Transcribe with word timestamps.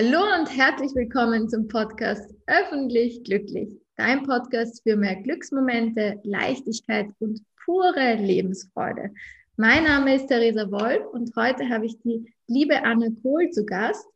Hallo 0.00 0.20
und 0.38 0.46
herzlich 0.56 0.94
willkommen 0.94 1.48
zum 1.48 1.66
Podcast 1.66 2.32
Öffentlich 2.46 3.24
Glücklich, 3.24 3.68
dein 3.96 4.22
Podcast 4.22 4.80
für 4.84 4.94
mehr 4.94 5.16
Glücksmomente, 5.16 6.20
Leichtigkeit 6.22 7.08
und 7.18 7.40
pure 7.64 8.14
Lebensfreude. 8.14 9.10
Mein 9.56 9.82
Name 9.82 10.14
ist 10.14 10.28
Theresa 10.28 10.70
Wolf 10.70 11.04
und 11.12 11.34
heute 11.34 11.68
habe 11.68 11.86
ich 11.86 11.98
die 12.02 12.32
liebe 12.46 12.80
Anna 12.84 13.08
Kohl 13.24 13.50
zu 13.50 13.66
Gast. 13.66 14.06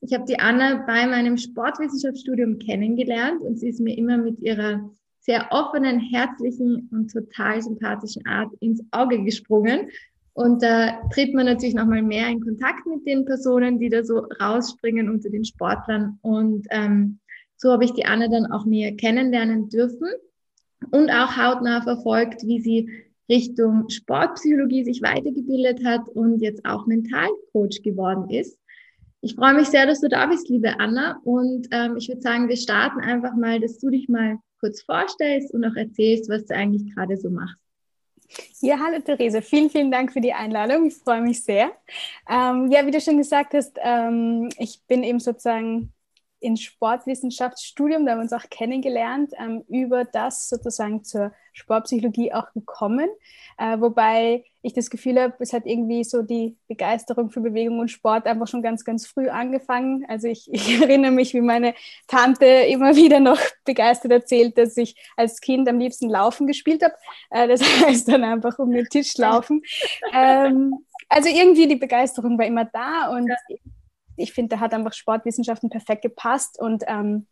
Ich 0.00 0.14
habe 0.14 0.24
die 0.24 0.38
Anna 0.38 0.86
bei 0.86 1.06
meinem 1.06 1.36
Sportwissenschaftsstudium 1.36 2.58
kennengelernt 2.58 3.42
und 3.42 3.58
sie 3.58 3.68
ist 3.68 3.80
mir 3.80 3.98
immer 3.98 4.16
mit 4.16 4.40
ihrer 4.40 4.90
sehr 5.20 5.48
offenen, 5.50 6.00
herzlichen 6.00 6.88
und 6.90 7.12
total 7.12 7.60
sympathischen 7.60 8.24
Art 8.24 8.54
ins 8.60 8.82
Auge 8.90 9.22
gesprungen. 9.22 9.90
Und 10.36 10.62
da 10.62 11.00
tritt 11.14 11.32
man 11.32 11.46
natürlich 11.46 11.74
nochmal 11.74 12.02
mehr 12.02 12.28
in 12.28 12.42
Kontakt 12.42 12.84
mit 12.84 13.06
den 13.06 13.24
Personen, 13.24 13.78
die 13.78 13.88
da 13.88 14.04
so 14.04 14.18
rausspringen 14.38 15.08
unter 15.08 15.30
den 15.30 15.46
Sportlern. 15.46 16.18
Und 16.20 16.66
ähm, 16.68 17.20
so 17.56 17.72
habe 17.72 17.86
ich 17.86 17.94
die 17.94 18.04
Anne 18.04 18.28
dann 18.28 18.44
auch 18.52 18.66
näher 18.66 18.94
kennenlernen 18.94 19.70
dürfen 19.70 20.08
und 20.90 21.08
auch 21.08 21.38
hautnah 21.38 21.80
verfolgt, 21.80 22.42
wie 22.42 22.60
sie 22.60 22.90
Richtung 23.30 23.88
Sportpsychologie 23.88 24.84
sich 24.84 25.00
weitergebildet 25.00 25.82
hat 25.86 26.06
und 26.10 26.42
jetzt 26.42 26.66
auch 26.66 26.86
Mentalcoach 26.86 27.80
geworden 27.82 28.28
ist. 28.28 28.58
Ich 29.22 29.36
freue 29.36 29.54
mich 29.54 29.68
sehr, 29.68 29.86
dass 29.86 30.02
du 30.02 30.10
da 30.10 30.26
bist, 30.26 30.50
liebe 30.50 30.78
Anna. 30.78 31.18
Und 31.24 31.66
ähm, 31.70 31.96
ich 31.96 32.08
würde 32.08 32.20
sagen, 32.20 32.50
wir 32.50 32.58
starten 32.58 33.00
einfach 33.00 33.34
mal, 33.36 33.58
dass 33.58 33.78
du 33.78 33.88
dich 33.88 34.10
mal 34.10 34.36
kurz 34.60 34.82
vorstellst 34.82 35.54
und 35.54 35.64
auch 35.64 35.76
erzählst, 35.76 36.28
was 36.28 36.44
du 36.44 36.54
eigentlich 36.54 36.94
gerade 36.94 37.16
so 37.16 37.30
machst. 37.30 37.65
Ja, 38.60 38.78
hallo 38.84 39.00
Therese, 39.00 39.42
vielen, 39.42 39.70
vielen 39.70 39.90
Dank 39.90 40.12
für 40.12 40.20
die 40.20 40.32
Einladung. 40.32 40.86
Ich 40.86 40.96
freue 40.96 41.20
mich 41.20 41.44
sehr. 41.44 41.72
Ähm, 42.28 42.70
ja, 42.70 42.84
wie 42.86 42.90
du 42.90 43.00
schon 43.00 43.18
gesagt 43.18 43.54
hast, 43.54 43.78
ähm, 43.82 44.48
ich 44.58 44.82
bin 44.86 45.02
eben 45.02 45.20
sozusagen 45.20 45.92
ins 46.40 46.62
Sportwissenschaftsstudium, 46.62 48.04
da 48.04 48.12
haben 48.12 48.18
wir 48.18 48.22
uns 48.22 48.32
auch 48.32 48.48
kennengelernt, 48.50 49.32
ähm, 49.38 49.64
über 49.68 50.04
das 50.04 50.48
sozusagen 50.48 51.04
zur 51.04 51.32
Sportpsychologie 51.52 52.32
auch 52.32 52.52
gekommen. 52.52 53.08
Äh, 53.58 53.80
wobei 53.80 54.44
ich 54.66 54.72
das 54.72 54.90
Gefühl 54.90 55.20
habe, 55.20 55.34
es 55.38 55.52
hat 55.52 55.64
irgendwie 55.64 56.02
so 56.02 56.22
die 56.22 56.56
Begeisterung 56.66 57.30
für 57.30 57.40
Bewegung 57.40 57.78
und 57.78 57.90
Sport 57.90 58.26
einfach 58.26 58.48
schon 58.48 58.62
ganz, 58.62 58.84
ganz 58.84 59.06
früh 59.06 59.28
angefangen. 59.28 60.04
Also 60.08 60.26
ich, 60.26 60.48
ich 60.52 60.80
erinnere 60.80 61.12
mich, 61.12 61.34
wie 61.34 61.40
meine 61.40 61.74
Tante 62.08 62.44
immer 62.44 62.96
wieder 62.96 63.20
noch 63.20 63.38
begeistert 63.64 64.10
erzählt, 64.10 64.58
dass 64.58 64.76
ich 64.76 64.96
als 65.16 65.40
Kind 65.40 65.68
am 65.68 65.78
liebsten 65.78 66.10
Laufen 66.10 66.46
gespielt 66.46 66.82
habe. 66.82 66.94
Äh, 67.30 67.48
das 67.48 67.62
heißt 67.86 68.08
dann 68.08 68.24
einfach 68.24 68.58
um 68.58 68.72
den 68.72 68.86
Tisch 68.86 69.16
laufen. 69.16 69.62
Ähm, 70.12 70.74
also 71.08 71.28
irgendwie 71.28 71.68
die 71.68 71.76
Begeisterung 71.76 72.36
war 72.36 72.46
immer 72.46 72.64
da 72.64 73.10
und 73.10 73.30
ich 74.16 74.32
finde, 74.32 74.56
da 74.56 74.60
hat 74.60 74.74
einfach 74.74 74.94
Sportwissenschaften 74.94 75.70
perfekt 75.70 76.02
gepasst 76.02 76.60
und 76.60 76.82
ähm, 76.88 77.26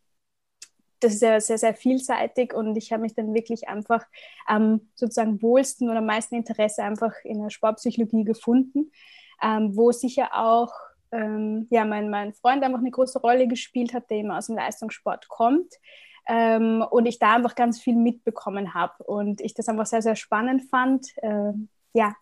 das 1.05 1.15
ist 1.15 1.21
ja 1.21 1.39
sehr, 1.39 1.57
sehr 1.57 1.73
vielseitig 1.75 2.53
und 2.53 2.75
ich 2.75 2.91
habe 2.91 3.03
mich 3.03 3.13
dann 3.15 3.33
wirklich 3.33 3.67
einfach 3.67 4.05
am 4.45 4.81
sozusagen 4.95 5.41
wohlsten 5.41 5.89
oder 5.89 5.99
am 5.99 6.05
meisten 6.05 6.35
Interesse 6.35 6.83
einfach 6.83 7.13
in 7.23 7.41
der 7.41 7.49
Sportpsychologie 7.49 8.23
gefunden, 8.23 8.91
ähm, 9.41 9.75
wo 9.75 9.91
sicher 9.91 10.29
auch 10.33 10.71
ähm, 11.11 11.67
ja, 11.69 11.85
mein, 11.85 12.09
mein 12.09 12.33
Freund 12.33 12.63
einfach 12.63 12.79
eine 12.79 12.91
große 12.91 13.19
Rolle 13.19 13.47
gespielt 13.47 13.93
hat, 13.93 14.09
der 14.09 14.17
immer 14.17 14.37
aus 14.37 14.47
dem 14.47 14.55
Leistungssport 14.55 15.27
kommt. 15.27 15.73
Ähm, 16.27 16.83
und 16.89 17.05
ich 17.05 17.19
da 17.19 17.35
einfach 17.35 17.53
ganz 17.53 17.79
viel 17.79 17.95
mitbekommen 17.95 18.73
habe 18.73 19.03
und 19.03 19.41
ich 19.41 19.53
das 19.53 19.69
einfach 19.69 19.85
sehr, 19.85 20.01
sehr 20.01 20.15
spannend 20.15 20.63
fand, 20.71 21.05
äh, 21.17 21.53
ja, 21.93 22.15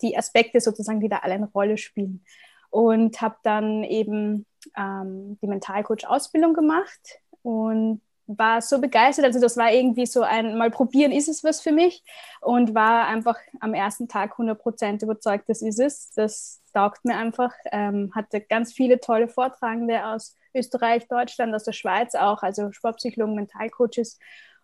die 0.00 0.16
Aspekte 0.16 0.60
sozusagen, 0.60 1.00
die 1.00 1.10
da 1.10 1.18
alle 1.18 1.34
eine 1.34 1.50
Rolle 1.50 1.76
spielen 1.76 2.24
und 2.70 3.20
habe 3.20 3.36
dann 3.42 3.84
eben 3.84 4.46
ähm, 4.76 5.38
die 5.42 5.46
Mentalcoach-Ausbildung 5.46 6.54
gemacht 6.54 7.20
und 7.42 8.00
war 8.26 8.60
so 8.62 8.80
begeistert. 8.80 9.24
Also 9.24 9.40
das 9.40 9.56
war 9.56 9.72
irgendwie 9.72 10.06
so 10.06 10.22
ein 10.22 10.56
mal 10.58 10.70
probieren, 10.70 11.12
ist 11.12 11.28
es 11.28 11.44
was 11.44 11.60
für 11.60 11.72
mich 11.72 12.02
und 12.40 12.74
war 12.74 13.06
einfach 13.06 13.38
am 13.60 13.74
ersten 13.74 14.08
Tag 14.08 14.38
100% 14.38 15.02
überzeugt, 15.02 15.48
das 15.48 15.62
ist 15.62 15.78
es. 15.78 16.10
Das 16.10 16.62
taugt 16.72 17.04
mir 17.04 17.16
einfach. 17.16 17.52
Ähm, 17.72 18.12
hatte 18.14 18.40
ganz 18.40 18.72
viele 18.72 19.00
tolle 19.00 19.28
Vortragende 19.28 20.04
aus 20.06 20.36
Österreich, 20.54 21.06
Deutschland, 21.08 21.54
aus 21.54 21.64
der 21.64 21.72
Schweiz 21.72 22.14
auch, 22.14 22.42
also 22.42 22.72
Sportpsychologen, 22.72 23.34
Mentalcoaches. 23.34 24.18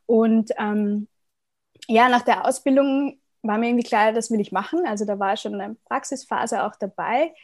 Und 0.07 0.51
ähm, 0.59 1.09
ja, 1.89 2.09
nach 2.09 2.23
der 2.23 2.47
Ausbildung 2.47 3.21
war 3.43 3.59
mir 3.59 3.69
irgendwie 3.69 3.87
klar, 3.87 4.13
das 4.13 4.31
will 4.31 4.41
ich 4.41 4.53
machen. 4.53 4.87
Also 4.87 5.05
da 5.05 5.19
war 5.19 5.37
schon 5.37 5.61
eine 5.61 5.77
Praxisphase 5.87 6.65
auch 6.65 6.77
dabei. 6.77 7.35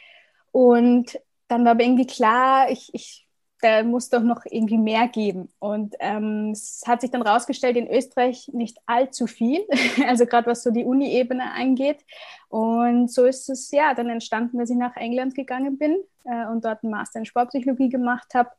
Und 0.53 1.19
dann 1.49 1.65
war 1.65 1.73
aber 1.73 1.85
irgendwie 1.85 2.07
klar, 2.07 2.71
ich, 2.71 2.91
ich, 2.95 3.28
da 3.61 3.83
muss 3.83 4.09
doch 4.09 4.23
noch 4.23 4.43
irgendwie 4.45 4.79
mehr 4.79 5.09
geben. 5.09 5.49
Und 5.59 5.97
ähm, 6.01 6.51
es 6.53 6.83
hat 6.87 7.01
sich 7.01 7.11
dann 7.11 7.23
rausgestellt, 7.23 7.77
in 7.77 7.91
Österreich 7.91 8.49
nicht 8.53 8.79
allzu 8.87 9.27
viel, 9.27 9.67
also 10.07 10.27
gerade 10.27 10.47
was 10.47 10.63
so 10.63 10.71
die 10.71 10.85
Uni-Ebene 10.85 11.53
angeht. 11.53 12.05
Und 12.49 13.11
so 13.11 13.25
ist 13.25 13.49
es 13.49 13.71
ja 13.71 13.95
dann 13.95 14.09
entstanden, 14.09 14.59
dass 14.59 14.71
ich 14.71 14.77
nach 14.77 14.97
England 14.97 15.35
gegangen 15.35 15.79
bin 15.79 15.97
äh, 16.25 16.47
und 16.47 16.65
dort 16.65 16.83
einen 16.83 16.93
Master 16.93 17.19
in 17.19 17.27
Sportpsychologie 17.27 17.89
gemacht 17.89 18.35
habe. 18.35 18.51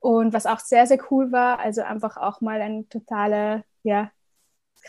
Und 0.00 0.32
was 0.32 0.46
auch 0.46 0.60
sehr, 0.60 0.86
sehr 0.86 0.98
cool 1.10 1.32
war, 1.32 1.58
also 1.58 1.82
einfach 1.82 2.16
auch 2.16 2.40
mal 2.40 2.60
ein 2.60 2.88
totaler 2.88 3.64
ja, 3.82 4.10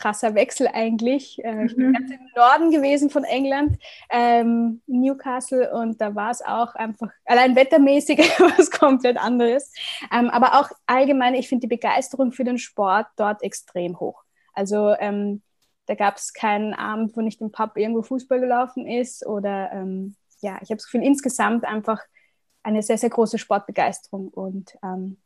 krasser 0.00 0.34
Wechsel 0.34 0.68
eigentlich. 0.72 1.42
Äh, 1.44 1.66
ich 1.66 1.76
bin 1.76 1.88
mhm. 1.88 1.92
ganz 1.92 2.10
im 2.10 2.28
Norden 2.34 2.70
gewesen 2.70 3.10
von 3.10 3.24
England, 3.24 3.78
ähm, 4.10 4.80
Newcastle, 4.86 5.72
und 5.72 6.00
da 6.00 6.14
war 6.14 6.30
es 6.30 6.42
auch 6.42 6.74
einfach 6.74 7.10
allein 7.26 7.54
wettermäßig 7.54 8.18
was 8.58 8.70
komplett 8.70 9.16
anderes. 9.16 9.72
Ähm, 10.12 10.30
aber 10.30 10.60
auch 10.60 10.70
allgemein, 10.86 11.34
ich 11.34 11.48
finde 11.48 11.62
die 11.62 11.74
Begeisterung 11.74 12.32
für 12.32 12.44
den 12.44 12.58
Sport 12.58 13.06
dort 13.16 13.42
extrem 13.42 14.00
hoch. 14.00 14.22
Also 14.54 14.94
ähm, 14.98 15.42
da 15.86 15.94
gab 15.94 16.16
es 16.16 16.32
keinen 16.32 16.74
Abend, 16.74 17.16
wo 17.16 17.20
nicht 17.20 17.40
im 17.40 17.52
Pub 17.52 17.76
irgendwo 17.76 18.02
Fußball 18.02 18.40
gelaufen 18.40 18.86
ist 18.86 19.26
oder 19.26 19.70
ähm, 19.72 20.14
ja, 20.40 20.54
ich 20.62 20.70
habe 20.70 20.76
das 20.76 20.86
Gefühl, 20.86 21.02
insgesamt 21.02 21.64
einfach 21.64 22.00
eine 22.62 22.82
sehr, 22.82 22.98
sehr 22.98 23.10
große 23.10 23.38
Sportbegeisterung 23.38 24.28
und, 24.28 24.76
ähm, 24.82 25.18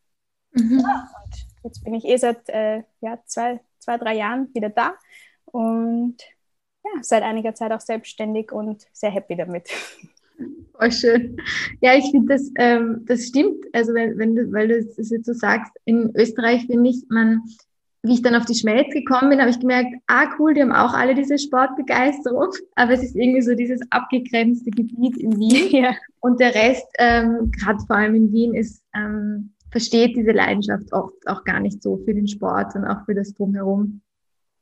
mhm. 0.52 0.80
ja, 0.80 1.08
und 1.24 1.46
jetzt 1.64 1.84
bin 1.84 1.94
ich 1.94 2.04
eh 2.04 2.16
seit 2.16 2.48
äh, 2.48 2.82
ja, 3.00 3.18
zwei, 3.26 3.60
zwei, 3.84 3.98
drei 3.98 4.16
Jahren 4.16 4.48
wieder 4.54 4.70
da 4.70 4.94
und 5.44 6.16
ja, 6.84 7.02
seit 7.02 7.22
einiger 7.22 7.54
Zeit 7.54 7.72
auch 7.72 7.80
selbstständig 7.80 8.52
und 8.52 8.86
sehr 8.92 9.10
happy 9.10 9.36
damit. 9.36 9.68
Voll 10.76 10.92
schön. 10.92 11.36
Ja, 11.80 11.94
ich 11.94 12.10
finde, 12.10 12.34
das, 12.34 12.50
ähm, 12.58 13.04
das 13.06 13.26
stimmt. 13.26 13.64
Also, 13.72 13.94
wenn, 13.94 14.18
wenn 14.18 14.34
du, 14.34 14.52
weil 14.52 14.68
du 14.68 14.78
es 14.78 15.10
jetzt 15.10 15.26
so 15.26 15.32
sagst, 15.32 15.72
in 15.84 16.12
Österreich 16.16 16.66
finde 16.66 16.90
ich, 16.90 17.04
man, 17.08 17.42
wie 18.02 18.14
ich 18.14 18.22
dann 18.22 18.34
auf 18.34 18.44
die 18.44 18.56
Schmelz 18.56 18.92
gekommen 18.92 19.30
bin, 19.30 19.40
habe 19.40 19.50
ich 19.50 19.60
gemerkt, 19.60 19.94
ah, 20.08 20.26
cool, 20.38 20.52
die 20.52 20.62
haben 20.62 20.72
auch 20.72 20.92
alle 20.92 21.14
diese 21.14 21.38
Sportbegeisterung, 21.38 22.50
aber 22.74 22.92
es 22.92 23.02
ist 23.02 23.14
irgendwie 23.14 23.42
so 23.42 23.54
dieses 23.54 23.80
abgegrenzte 23.90 24.70
Gebiet 24.70 25.16
in 25.16 25.38
Wien. 25.38 25.70
Ja. 25.70 25.94
Und 26.20 26.40
der 26.40 26.54
Rest, 26.54 26.86
ähm, 26.98 27.52
gerade 27.52 27.78
vor 27.86 27.96
allem 27.96 28.14
in 28.14 28.32
Wien, 28.32 28.54
ist, 28.54 28.82
ähm, 28.94 29.53
versteht 29.74 30.16
diese 30.16 30.30
Leidenschaft 30.30 30.92
oft 30.92 31.26
auch 31.26 31.42
gar 31.42 31.58
nicht 31.58 31.82
so 31.82 31.96
für 32.04 32.14
den 32.14 32.28
Sport 32.28 32.76
und 32.76 32.84
auch 32.84 33.04
für 33.06 33.14
das 33.14 33.34
Drumherum. 33.34 34.02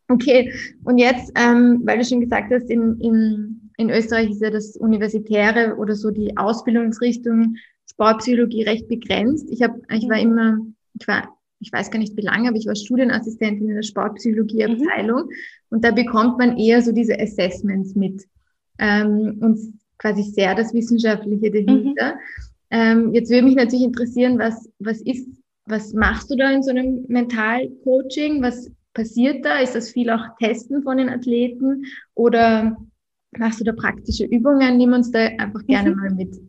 Okay, 0.08 0.50
und 0.84 0.96
jetzt, 0.96 1.30
ähm, 1.34 1.82
weil 1.84 1.98
du 1.98 2.04
schon 2.06 2.22
gesagt 2.22 2.50
hast, 2.50 2.70
in, 2.70 2.98
in, 2.98 3.70
in 3.76 3.90
Österreich 3.90 4.30
ist 4.30 4.40
ja 4.40 4.48
das 4.48 4.74
Universitäre 4.74 5.76
oder 5.76 5.96
so 5.96 6.10
die 6.10 6.34
Ausbildungsrichtung 6.38 7.56
Sportpsychologie 7.90 8.62
recht 8.62 8.88
begrenzt. 8.88 9.48
Ich 9.50 9.60
habe, 9.60 9.82
ich 9.90 10.08
war 10.08 10.16
mhm. 10.16 10.22
immer, 10.22 10.58
ich 10.98 11.06
war, 11.06 11.28
ich 11.60 11.70
weiß 11.70 11.90
gar 11.90 11.98
nicht 11.98 12.16
wie 12.16 12.22
lange, 12.22 12.48
aber 12.48 12.56
ich 12.56 12.66
war 12.66 12.74
Studienassistentin 12.74 13.68
in 13.68 13.74
der 13.74 13.82
Sportpsychologieabteilung 13.82 15.24
mhm. 15.24 15.28
und 15.68 15.84
da 15.84 15.90
bekommt 15.90 16.38
man 16.38 16.56
eher 16.56 16.80
so 16.80 16.90
diese 16.90 17.20
Assessments 17.20 17.94
mit 17.94 18.26
ähm, 18.78 19.36
und 19.42 19.78
quasi 19.98 20.22
sehr 20.22 20.54
das 20.54 20.72
Wissenschaftliche 20.72 21.50
dahinter. 21.50 22.14
Mhm. 22.14 22.51
Ähm, 22.72 23.12
jetzt 23.12 23.30
würde 23.30 23.44
mich 23.44 23.54
natürlich 23.54 23.84
interessieren, 23.84 24.38
was, 24.38 24.68
was 24.78 25.02
ist, 25.02 25.28
was 25.66 25.92
machst 25.92 26.30
du 26.30 26.36
da 26.36 26.50
in 26.50 26.62
so 26.62 26.70
einem 26.70 27.04
Mentalcoaching? 27.06 28.42
Was 28.42 28.70
passiert 28.94 29.44
da? 29.44 29.58
Ist 29.58 29.74
das 29.74 29.90
viel 29.90 30.08
auch 30.10 30.24
Testen 30.40 30.82
von 30.82 30.96
den 30.96 31.10
Athleten 31.10 31.84
oder 32.14 32.76
machst 33.36 33.60
du 33.60 33.64
da 33.64 33.72
praktische 33.72 34.24
Übungen? 34.24 34.78
Nimm 34.78 34.94
uns 34.94 35.10
da 35.10 35.20
einfach 35.38 35.64
gerne 35.66 35.90
mhm. 35.90 35.96
mal 35.96 36.10
mit. 36.14 36.40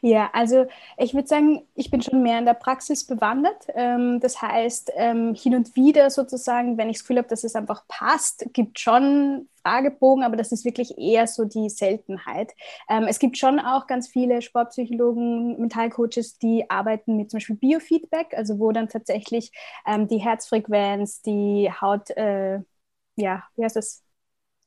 Ja, 0.00 0.30
also 0.32 0.66
ich 0.98 1.14
würde 1.14 1.28
sagen, 1.28 1.62
ich 1.74 1.90
bin 1.90 2.02
schon 2.02 2.22
mehr 2.22 2.38
in 2.38 2.44
der 2.46 2.54
Praxis 2.54 3.04
bewandert. 3.06 3.66
Ähm, 3.74 4.20
das 4.20 4.40
heißt, 4.42 4.92
ähm, 4.96 5.34
hin 5.34 5.54
und 5.54 5.74
wieder 5.76 6.10
sozusagen, 6.10 6.76
wenn 6.78 6.88
ich 6.90 6.96
das 6.98 7.02
Gefühl 7.04 7.18
habe, 7.18 7.28
dass 7.28 7.44
es 7.44 7.54
einfach 7.56 7.86
passt, 7.88 8.46
gibt 8.52 8.78
schon 8.78 9.48
Fragebogen, 9.62 10.24
aber 10.24 10.36
das 10.36 10.52
ist 10.52 10.64
wirklich 10.66 10.98
eher 10.98 11.26
so 11.26 11.44
die 11.44 11.70
Seltenheit. 11.70 12.52
Ähm, 12.88 13.04
es 13.08 13.18
gibt 13.18 13.38
schon 13.38 13.58
auch 13.58 13.86
ganz 13.86 14.08
viele 14.08 14.42
Sportpsychologen, 14.42 15.58
Mentalcoaches, 15.58 16.38
die 16.38 16.68
arbeiten 16.70 17.16
mit 17.16 17.30
zum 17.30 17.38
Beispiel 17.38 17.56
Biofeedback, 17.56 18.34
also 18.36 18.58
wo 18.58 18.72
dann 18.72 18.88
tatsächlich 18.88 19.52
die 20.10 20.18
Herzfrequenz, 20.18 21.22
die 21.22 21.70
Haut, 21.80 22.10
äh, 22.10 22.60
ja, 23.16 23.44
wie 23.56 23.64
heißt 23.64 23.76
das? 23.76 24.03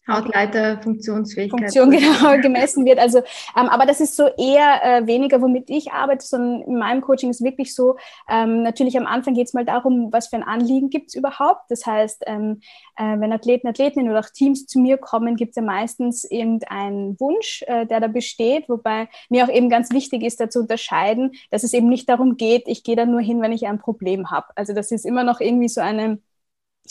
Hautleiter 0.07 0.81
Funktionsfähigkeit. 0.81 1.59
Funktion 1.59 1.91
genau 1.91 2.41
gemessen 2.41 2.85
wird. 2.85 2.99
Also, 2.99 3.19
ähm, 3.19 3.69
aber 3.69 3.85
das 3.85 3.99
ist 3.99 4.15
so 4.15 4.27
eher 4.37 4.81
äh, 4.83 5.07
weniger, 5.07 5.41
womit 5.41 5.69
ich 5.69 5.91
arbeite, 5.91 6.25
sondern 6.25 6.61
in 6.61 6.77
meinem 6.77 7.01
Coaching 7.01 7.29
ist 7.29 7.43
wirklich 7.43 7.75
so, 7.75 7.97
ähm, 8.29 8.63
natürlich 8.63 8.97
am 8.97 9.05
Anfang 9.05 9.33
geht 9.33 9.47
es 9.47 9.53
mal 9.53 9.65
darum, 9.65 10.11
was 10.11 10.27
für 10.27 10.37
ein 10.37 10.43
Anliegen 10.43 10.89
gibt 10.89 11.09
es 11.09 11.15
überhaupt. 11.15 11.69
Das 11.69 11.85
heißt, 11.85 12.23
ähm, 12.27 12.61
äh, 12.95 13.19
wenn 13.19 13.33
Athleten, 13.33 13.67
Athletinnen 13.67 14.09
oder 14.09 14.21
auch 14.21 14.29
Teams 14.29 14.65
zu 14.65 14.79
mir 14.79 14.97
kommen, 14.97 15.35
gibt 15.35 15.51
es 15.51 15.55
ja 15.57 15.61
meistens 15.61 16.23
irgendeinen 16.23 17.19
Wunsch, 17.19 17.63
äh, 17.67 17.85
der 17.85 17.99
da 17.99 18.07
besteht, 18.07 18.69
wobei 18.69 19.09
mir 19.29 19.43
auch 19.43 19.49
eben 19.49 19.69
ganz 19.69 19.91
wichtig 19.91 20.23
ist, 20.23 20.39
da 20.39 20.49
zu 20.49 20.59
unterscheiden, 20.59 21.31
dass 21.51 21.63
es 21.63 21.73
eben 21.73 21.89
nicht 21.89 22.07
darum 22.09 22.37
geht, 22.37 22.63
ich 22.67 22.83
gehe 22.83 22.95
da 22.95 23.05
nur 23.05 23.21
hin, 23.21 23.41
wenn 23.41 23.51
ich 23.51 23.67
ein 23.67 23.79
Problem 23.79 24.31
habe. 24.31 24.47
Also 24.55 24.73
das 24.73 24.91
ist 24.91 25.05
immer 25.05 25.23
noch 25.23 25.41
irgendwie 25.41 25.69
so 25.69 25.81
eine 25.81 26.19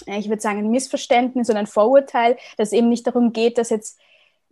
ich 0.07 0.29
würde 0.29 0.43
sagen, 0.43 0.59
ein 0.59 0.71
Missverständnis 0.71 1.51
oder 1.51 1.59
ein 1.59 1.67
Vorurteil, 1.67 2.37
dass 2.57 2.69
es 2.69 2.73
eben 2.73 2.89
nicht 2.89 3.07
darum 3.07 3.33
geht, 3.33 3.59
dass 3.59 3.71
jetzt 3.71 3.99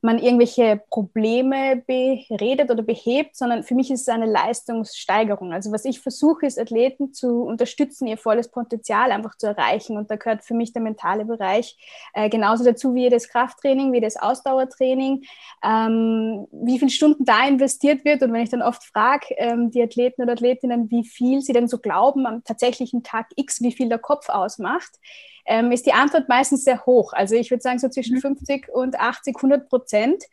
man 0.04 0.18
irgendwelche 0.18 0.82
Probleme 0.90 1.82
beredet 1.86 2.70
oder 2.70 2.82
behebt, 2.82 3.36
sondern 3.36 3.64
für 3.64 3.74
mich 3.74 3.90
ist 3.90 4.02
es 4.02 4.08
eine 4.08 4.26
Leistungssteigerung. 4.26 5.52
Also 5.52 5.72
was 5.72 5.86
ich 5.86 6.00
versuche, 6.00 6.46
ist 6.46 6.58
Athleten 6.58 7.14
zu 7.14 7.42
unterstützen, 7.42 8.06
ihr 8.06 8.18
volles 8.18 8.48
Potenzial 8.50 9.10
einfach 9.10 9.36
zu 9.36 9.46
erreichen. 9.46 9.96
Und 9.96 10.10
da 10.10 10.16
gehört 10.16 10.44
für 10.44 10.52
mich 10.54 10.74
der 10.74 10.82
mentale 10.82 11.24
Bereich 11.24 11.78
äh, 12.12 12.28
genauso 12.28 12.64
dazu 12.64 12.94
wie 12.94 13.08
das 13.08 13.28
Krafttraining, 13.28 13.92
wie 13.92 14.00
das 14.02 14.16
Ausdauertraining, 14.16 15.24
ähm, 15.64 16.46
wie 16.52 16.78
viele 16.78 16.90
Stunden 16.90 17.24
da 17.24 17.48
investiert 17.48 18.04
wird. 18.04 18.22
Und 18.22 18.32
wenn 18.34 18.42
ich 18.42 18.50
dann 18.50 18.62
oft 18.62 18.84
frage, 18.84 19.34
ähm, 19.38 19.70
die 19.70 19.82
Athleten 19.82 20.22
oder 20.22 20.32
Athletinnen, 20.32 20.90
wie 20.90 21.04
viel 21.04 21.40
sie 21.40 21.54
denn 21.54 21.66
so 21.66 21.78
glauben 21.78 22.26
am 22.26 22.44
tatsächlichen 22.44 23.02
Tag 23.02 23.28
X, 23.36 23.62
wie 23.62 23.72
viel 23.72 23.88
der 23.88 23.98
Kopf 23.98 24.28
ausmacht, 24.28 24.98
ähm, 25.44 25.72
ist 25.72 25.86
die 25.86 25.92
Antwort 25.92 26.28
meistens 26.28 26.64
sehr 26.64 26.84
hoch. 26.86 27.12
Also 27.12 27.34
ich 27.34 27.50
würde 27.50 27.62
sagen 27.62 27.78
so 27.78 27.88
zwischen 27.88 28.20
50 28.20 28.68
mhm. 28.68 28.74
und 28.74 29.00
80, 29.00 29.36
100 29.36 29.68
Prozent. 29.68 30.24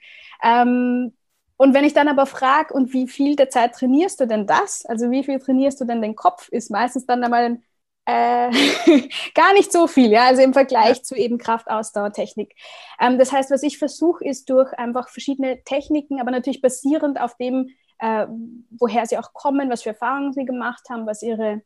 Ähm, 0.43 1.13
und 1.57 1.73
wenn 1.73 1.85
ich 1.85 1.93
dann 1.93 2.07
aber 2.07 2.25
frage, 2.25 2.73
und 2.73 2.91
wie 2.93 3.07
viel 3.07 3.35
der 3.35 3.49
Zeit 3.49 3.73
trainierst 3.73 4.19
du 4.19 4.25
denn 4.25 4.47
das? 4.47 4.85
Also 4.85 5.11
wie 5.11 5.23
viel 5.23 5.39
trainierst 5.39 5.79
du 5.79 5.85
denn 5.85 6.01
den 6.01 6.15
Kopf? 6.15 6.49
Ist 6.49 6.71
meistens 6.71 7.05
dann 7.05 7.23
einmal 7.23 7.59
äh, 8.05 8.49
gar 9.35 9.53
nicht 9.53 9.71
so 9.71 9.87
viel, 9.87 10.11
ja, 10.11 10.25
also 10.25 10.41
im 10.41 10.53
Vergleich 10.53 10.97
ja. 10.97 11.03
zu 11.03 11.15
eben 11.15 11.37
Kraftausdauertechnik. 11.37 12.55
Ähm, 12.99 13.19
das 13.19 13.31
heißt, 13.31 13.51
was 13.51 13.63
ich 13.63 13.77
versuche, 13.77 14.25
ist 14.25 14.49
durch 14.49 14.73
einfach 14.73 15.09
verschiedene 15.09 15.63
Techniken, 15.63 16.19
aber 16.19 16.31
natürlich 16.31 16.61
basierend 16.61 17.21
auf 17.21 17.37
dem, 17.37 17.69
äh, 17.99 18.25
woher 18.71 19.05
sie 19.05 19.17
auch 19.17 19.33
kommen, 19.33 19.69
was 19.69 19.83
für 19.83 19.89
Erfahrungen 19.89 20.33
sie 20.33 20.45
gemacht 20.45 20.89
haben, 20.89 21.05
was 21.05 21.21
ihre 21.21 21.61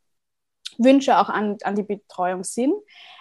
Wünsche 0.77 1.18
auch 1.18 1.30
an, 1.30 1.57
an 1.63 1.75
die 1.75 1.83
Betreuung 1.83 2.44
sind, 2.44 2.74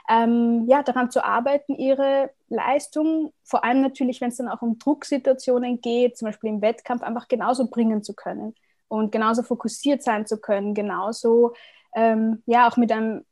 ähm, 0.08 0.64
ja, 0.68 0.82
daran 0.82 1.10
zu 1.10 1.24
arbeiten, 1.24 1.74
ihre 1.74 2.30
Leistung, 2.48 3.32
vor 3.42 3.64
allem 3.64 3.80
natürlich, 3.80 4.20
wenn 4.20 4.28
es 4.28 4.36
dann 4.36 4.48
auch 4.48 4.62
um 4.62 4.78
Drucksituationen 4.78 5.80
geht, 5.80 6.16
zum 6.16 6.26
Beispiel 6.26 6.50
im 6.50 6.62
Wettkampf, 6.62 7.02
einfach 7.02 7.28
genauso 7.28 7.68
bringen 7.70 8.02
zu 8.02 8.14
können 8.14 8.54
und 8.88 9.12
genauso 9.12 9.42
fokussiert 9.42 10.02
sein 10.02 10.26
zu 10.26 10.40
können, 10.40 10.74
genauso 10.74 11.54
ähm, 11.94 12.42
ja 12.46 12.68
auch 12.68 12.76
mit 12.76 12.92
einem 12.92 13.24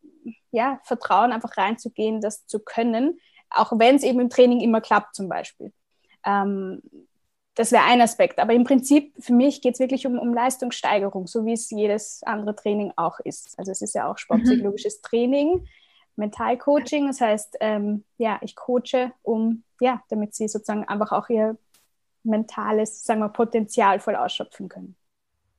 ja, 0.50 0.80
Vertrauen 0.84 1.32
einfach 1.32 1.56
reinzugehen, 1.56 2.20
das 2.20 2.46
zu 2.46 2.60
können, 2.60 3.18
auch 3.50 3.72
wenn 3.78 3.96
es 3.96 4.02
eben 4.02 4.20
im 4.20 4.30
Training 4.30 4.60
immer 4.60 4.80
klappt 4.80 5.14
zum 5.14 5.28
Beispiel. 5.28 5.72
Ähm, 6.24 6.82
das 7.54 7.72
wäre 7.72 7.84
ein 7.84 8.00
Aspekt. 8.00 8.38
Aber 8.38 8.54
im 8.54 8.64
Prinzip, 8.64 9.12
für 9.18 9.34
mich 9.34 9.60
geht 9.60 9.74
es 9.74 9.80
wirklich 9.80 10.06
um, 10.06 10.18
um 10.18 10.32
Leistungssteigerung, 10.32 11.26
so 11.26 11.44
wie 11.44 11.52
es 11.52 11.70
jedes 11.70 12.22
andere 12.24 12.56
Training 12.56 12.92
auch 12.96 13.20
ist. 13.20 13.58
Also 13.58 13.72
es 13.72 13.82
ist 13.82 13.94
ja 13.94 14.10
auch 14.10 14.18
sportpsychologisches 14.18 14.98
mhm. 14.98 15.06
Training, 15.06 15.68
Mentalcoaching. 16.16 17.08
Das 17.08 17.20
heißt, 17.20 17.58
ähm, 17.60 18.04
ja, 18.16 18.38
ich 18.42 18.56
coache, 18.56 19.12
um, 19.22 19.64
ja, 19.80 20.02
damit 20.08 20.34
sie 20.34 20.48
sozusagen 20.48 20.88
einfach 20.88 21.12
auch 21.12 21.28
ihr 21.28 21.58
mentales, 22.24 23.04
sagen 23.04 23.20
wir, 23.20 23.28
Potenzial 23.28 24.00
voll 24.00 24.16
ausschöpfen 24.16 24.68
können. 24.68 24.96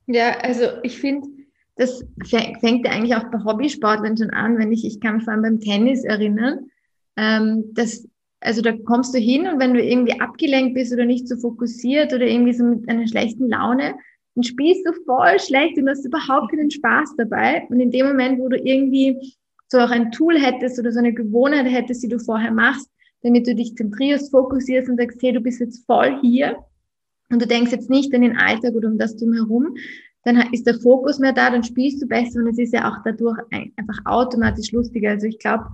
Ja, 0.06 0.38
also 0.40 0.64
ich 0.82 0.98
finde, 0.98 1.28
das 1.76 2.04
fängt 2.24 2.86
ja 2.86 2.92
eigentlich 2.92 3.14
auch 3.14 3.30
bei 3.30 3.42
Hobbysportlern 3.44 4.16
schon 4.16 4.30
an, 4.30 4.58
wenn 4.58 4.72
ich, 4.72 4.84
ich 4.84 5.00
kann 5.00 5.16
mich 5.16 5.24
vor 5.24 5.32
allem 5.32 5.42
beim 5.42 5.60
Tennis 5.60 6.04
erinnern, 6.04 6.70
ähm, 7.16 7.72
dass 7.74 8.08
also 8.44 8.60
da 8.60 8.72
kommst 8.84 9.14
du 9.14 9.18
hin 9.18 9.46
und 9.46 9.58
wenn 9.58 9.72
du 9.72 9.82
irgendwie 9.82 10.20
abgelenkt 10.20 10.74
bist 10.74 10.92
oder 10.92 11.06
nicht 11.06 11.26
so 11.28 11.36
fokussiert 11.36 12.12
oder 12.12 12.26
irgendwie 12.26 12.52
so 12.52 12.64
mit 12.64 12.88
einer 12.88 13.08
schlechten 13.08 13.48
Laune, 13.48 13.94
dann 14.34 14.42
spielst 14.44 14.86
du 14.86 14.92
voll 15.06 15.40
schlecht 15.40 15.78
und 15.78 15.88
hast 15.88 16.04
überhaupt 16.04 16.50
keinen 16.50 16.70
Spaß 16.70 17.14
dabei. 17.16 17.66
Und 17.70 17.80
in 17.80 17.90
dem 17.90 18.06
Moment, 18.06 18.38
wo 18.38 18.48
du 18.48 18.58
irgendwie 18.58 19.16
so 19.68 19.78
auch 19.78 19.90
ein 19.90 20.12
Tool 20.12 20.38
hättest 20.38 20.78
oder 20.78 20.92
so 20.92 20.98
eine 20.98 21.14
Gewohnheit 21.14 21.66
hättest, 21.66 22.02
die 22.02 22.08
du 22.08 22.18
vorher 22.18 22.52
machst, 22.52 22.88
damit 23.22 23.46
du 23.46 23.54
dich 23.54 23.74
zentrierst, 23.76 24.30
fokussierst 24.30 24.90
und 24.90 24.98
sagst, 24.98 25.22
hey, 25.22 25.32
du 25.32 25.40
bist 25.40 25.60
jetzt 25.60 25.86
voll 25.86 26.18
hier 26.20 26.58
und 27.30 27.40
du 27.40 27.46
denkst 27.46 27.72
jetzt 27.72 27.88
nicht 27.88 28.14
an 28.14 28.20
den 28.20 28.36
Alltag 28.36 28.74
oder 28.74 28.88
um 28.88 28.98
das 28.98 29.16
drumherum, 29.16 29.74
dann 30.24 30.52
ist 30.52 30.66
der 30.66 30.74
Fokus 30.74 31.18
mehr 31.18 31.32
da, 31.32 31.50
dann 31.50 31.64
spielst 31.64 32.02
du 32.02 32.06
besser 32.06 32.40
und 32.40 32.48
es 32.48 32.58
ist 32.58 32.74
ja 32.74 32.90
auch 32.90 32.98
dadurch 33.04 33.38
einfach 33.50 33.98
automatisch 34.04 34.72
lustiger. 34.72 35.10
Also 35.10 35.26
ich 35.26 35.38
glaube, 35.38 35.64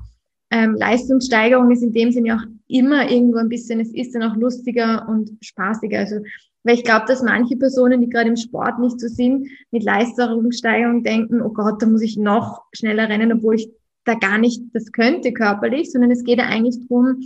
ähm, 0.51 0.75
Leistungssteigerung 0.75 1.71
ist 1.71 1.83
in 1.83 1.93
dem 1.93 2.13
Sinne 2.13 2.37
auch 2.37 2.60
immer 2.71 3.11
irgendwo 3.11 3.39
ein 3.39 3.49
bisschen, 3.49 3.81
es 3.81 3.93
ist 3.93 4.15
dann 4.15 4.23
auch 4.23 4.37
lustiger 4.37 5.09
und 5.09 5.31
spaßiger. 5.41 5.99
Also, 5.99 6.17
weil 6.63 6.75
ich 6.75 6.85
glaube, 6.85 7.07
dass 7.07 7.23
manche 7.23 7.57
Personen, 7.57 8.01
die 8.01 8.09
gerade 8.09 8.29
im 8.29 8.37
Sport 8.37 8.79
nicht 8.79 9.01
so 9.01 9.09
sind, 9.09 9.49
mit 9.71 9.83
Leistungssteigerung 9.83 11.03
denken, 11.03 11.41
oh 11.41 11.51
Gott, 11.51 11.83
da 11.83 11.87
muss 11.87 12.03
ich 12.03 12.17
noch 12.17 12.65
schneller 12.73 13.09
rennen, 13.09 13.33
obwohl 13.33 13.57
ich 13.57 13.71
da 14.05 14.15
gar 14.15 14.39
nicht 14.39 14.63
das 14.73 14.93
könnte 14.93 15.33
körperlich, 15.33 15.91
sondern 15.93 16.11
es 16.11 16.25
geht 16.25 16.39
ja 16.39 16.47
eigentlich 16.47 16.79
darum, 16.89 17.21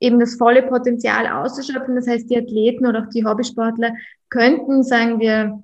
eben 0.00 0.20
das 0.20 0.36
volle 0.36 0.62
Potenzial 0.62 1.26
auszuschöpfen. 1.26 1.96
Das 1.96 2.06
heißt, 2.06 2.30
die 2.30 2.38
Athleten 2.38 2.86
oder 2.86 3.02
auch 3.02 3.08
die 3.08 3.24
Hobbysportler 3.24 3.94
könnten, 4.28 4.82
sagen 4.82 5.20
wir, 5.20 5.62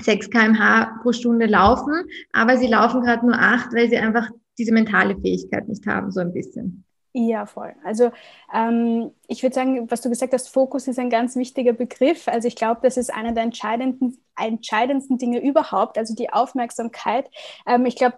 6 0.00 0.30
kmh 0.30 1.00
pro 1.02 1.12
Stunde 1.12 1.46
laufen, 1.46 1.94
aber 2.32 2.58
sie 2.58 2.66
laufen 2.66 3.02
gerade 3.02 3.24
nur 3.24 3.36
acht, 3.38 3.72
weil 3.72 3.88
sie 3.88 3.96
einfach 3.96 4.30
diese 4.58 4.72
mentale 4.72 5.16
Fähigkeit 5.16 5.68
nicht 5.68 5.86
haben, 5.86 6.10
so 6.10 6.20
ein 6.20 6.32
bisschen. 6.32 6.85
Ja, 7.18 7.46
voll. 7.46 7.74
Also 7.82 8.10
ähm, 8.52 9.10
ich 9.26 9.42
würde 9.42 9.54
sagen, 9.54 9.90
was 9.90 10.02
du 10.02 10.10
gesagt 10.10 10.34
hast, 10.34 10.48
Fokus 10.50 10.86
ist 10.86 10.98
ein 10.98 11.08
ganz 11.08 11.34
wichtiger 11.34 11.72
Begriff. 11.72 12.28
Also 12.28 12.46
ich 12.46 12.56
glaube, 12.56 12.80
das 12.82 12.98
ist 12.98 13.12
einer 13.12 13.32
der 13.32 13.42
entscheidenden, 13.44 14.18
entscheidendsten 14.38 15.16
Dinge 15.16 15.40
überhaupt, 15.42 15.96
also 15.96 16.14
die 16.14 16.30
Aufmerksamkeit. 16.30 17.30
Ähm, 17.66 17.86
ich 17.86 17.96
glaube, 17.96 18.16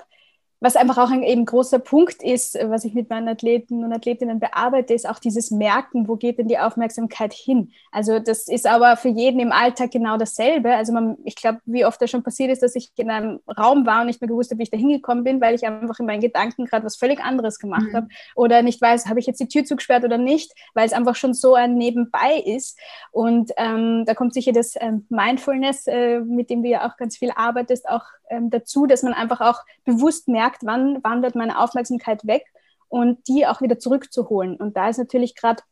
was 0.61 0.77
einfach 0.77 0.99
auch 0.99 1.11
ein 1.11 1.23
eben 1.23 1.45
großer 1.45 1.79
Punkt 1.79 2.23
ist, 2.23 2.59
was 2.65 2.85
ich 2.85 2.95
mit 2.95 3.09
meinen 3.11 3.29
Athleten 3.29 3.85
und 3.85 3.93
Athletinnen 3.93 4.41
bearbeite, 4.41 4.93
ist 4.93 5.09
auch 5.09 5.21
dieses 5.21 5.51
Merken, 5.51 6.09
wo 6.09 6.17
geht 6.17 6.39
denn 6.39 6.49
die 6.49 6.59
Aufmerksamkeit 6.59 7.33
hin? 7.33 7.73
Also 7.93 8.19
das 8.19 8.49
ist 8.49 8.67
aber 8.67 8.97
für 8.97 9.09
jeden 9.09 9.41
im 9.41 9.53
Alltag 9.53 9.93
genau 9.93 10.17
dasselbe. 10.17 10.75
Also 10.75 10.93
man, 10.93 11.17
ich 11.25 11.37
glaube, 11.37 11.61
wie 11.65 11.85
oft 11.85 12.03
das 12.03 12.11
schon 12.11 12.25
passiert 12.25 12.51
ist, 12.51 12.63
dass 12.63 12.75
ich 12.75 12.91
in 12.97 13.11
einem 13.11 13.41
Raum 13.57 13.87
war 13.87 14.01
und 14.01 14.09
nicht 14.09 14.21
mehr 14.21 14.29
gewusst 14.29 14.51
habe, 14.51 14.59
wie 14.59 14.65
ich 14.65 14.71
da 14.71 14.77
hingekommen 14.77 15.23
bin, 15.23 15.41
weil 15.41 15.55
ich 15.55 15.65
einfach 15.65 16.01
in 16.01 16.07
meinen 16.07 16.21
Gedanken 16.21 16.65
gerade 16.65 16.85
was 16.85 16.97
völlig 16.97 17.21
anderes 17.21 17.59
gemacht 17.61 17.89
mhm. 17.93 17.97
habe 17.97 18.09
oder 18.35 18.63
nicht 18.63 18.81
weiß, 18.81 19.07
habe 19.07 19.21
ich 19.21 19.27
jetzt 19.27 19.41
die 19.41 19.49
Tür 19.49 19.65
zugesperrt 19.65 20.05
oder 20.05 20.19
nicht, 20.19 20.53
weil 20.75 20.87
es 20.87 20.93
einfach 20.93 21.15
schon 21.15 21.35
so 21.35 21.55
ein 21.55 21.75
Nebenbei 21.75 22.43
ist. 22.45 22.79
Und 23.13 23.53
ähm, 23.57 24.05
da 24.07 24.15
kommt 24.15 24.35
sicher 24.35 24.53
das 24.53 24.75
ähm, 24.81 25.07
Mindfulness, 25.09 25.87
äh, 25.87 26.21
mit 26.21 26.51
dem 26.51 26.63
du 26.63 26.69
ja 26.69 26.89
auch 26.89 26.97
ganz 26.97 27.17
viel 27.17 27.31
arbeitest, 27.35 27.89
auch 27.89 28.03
ähm, 28.31 28.51
dazu, 28.51 28.87
dass 28.87 29.03
man 29.03 29.15
einfach 29.15 29.41
auch 29.41 29.63
bewusst 29.85 30.29
merkt, 30.29 30.65
wann 30.65 31.03
wandert 31.03 31.35
meine 31.35 31.59
Aufmerksamkeit 31.59 32.27
weg 32.27 32.45
und 32.89 33.27
die 33.29 33.47
auch 33.47 33.61
wieder 33.61 33.79
zurückzuholen. 33.79 34.57
Und 34.57 34.77
da 34.77 34.89
ist 34.89 34.99
natürlich 34.99 35.35
gerade 35.35 35.63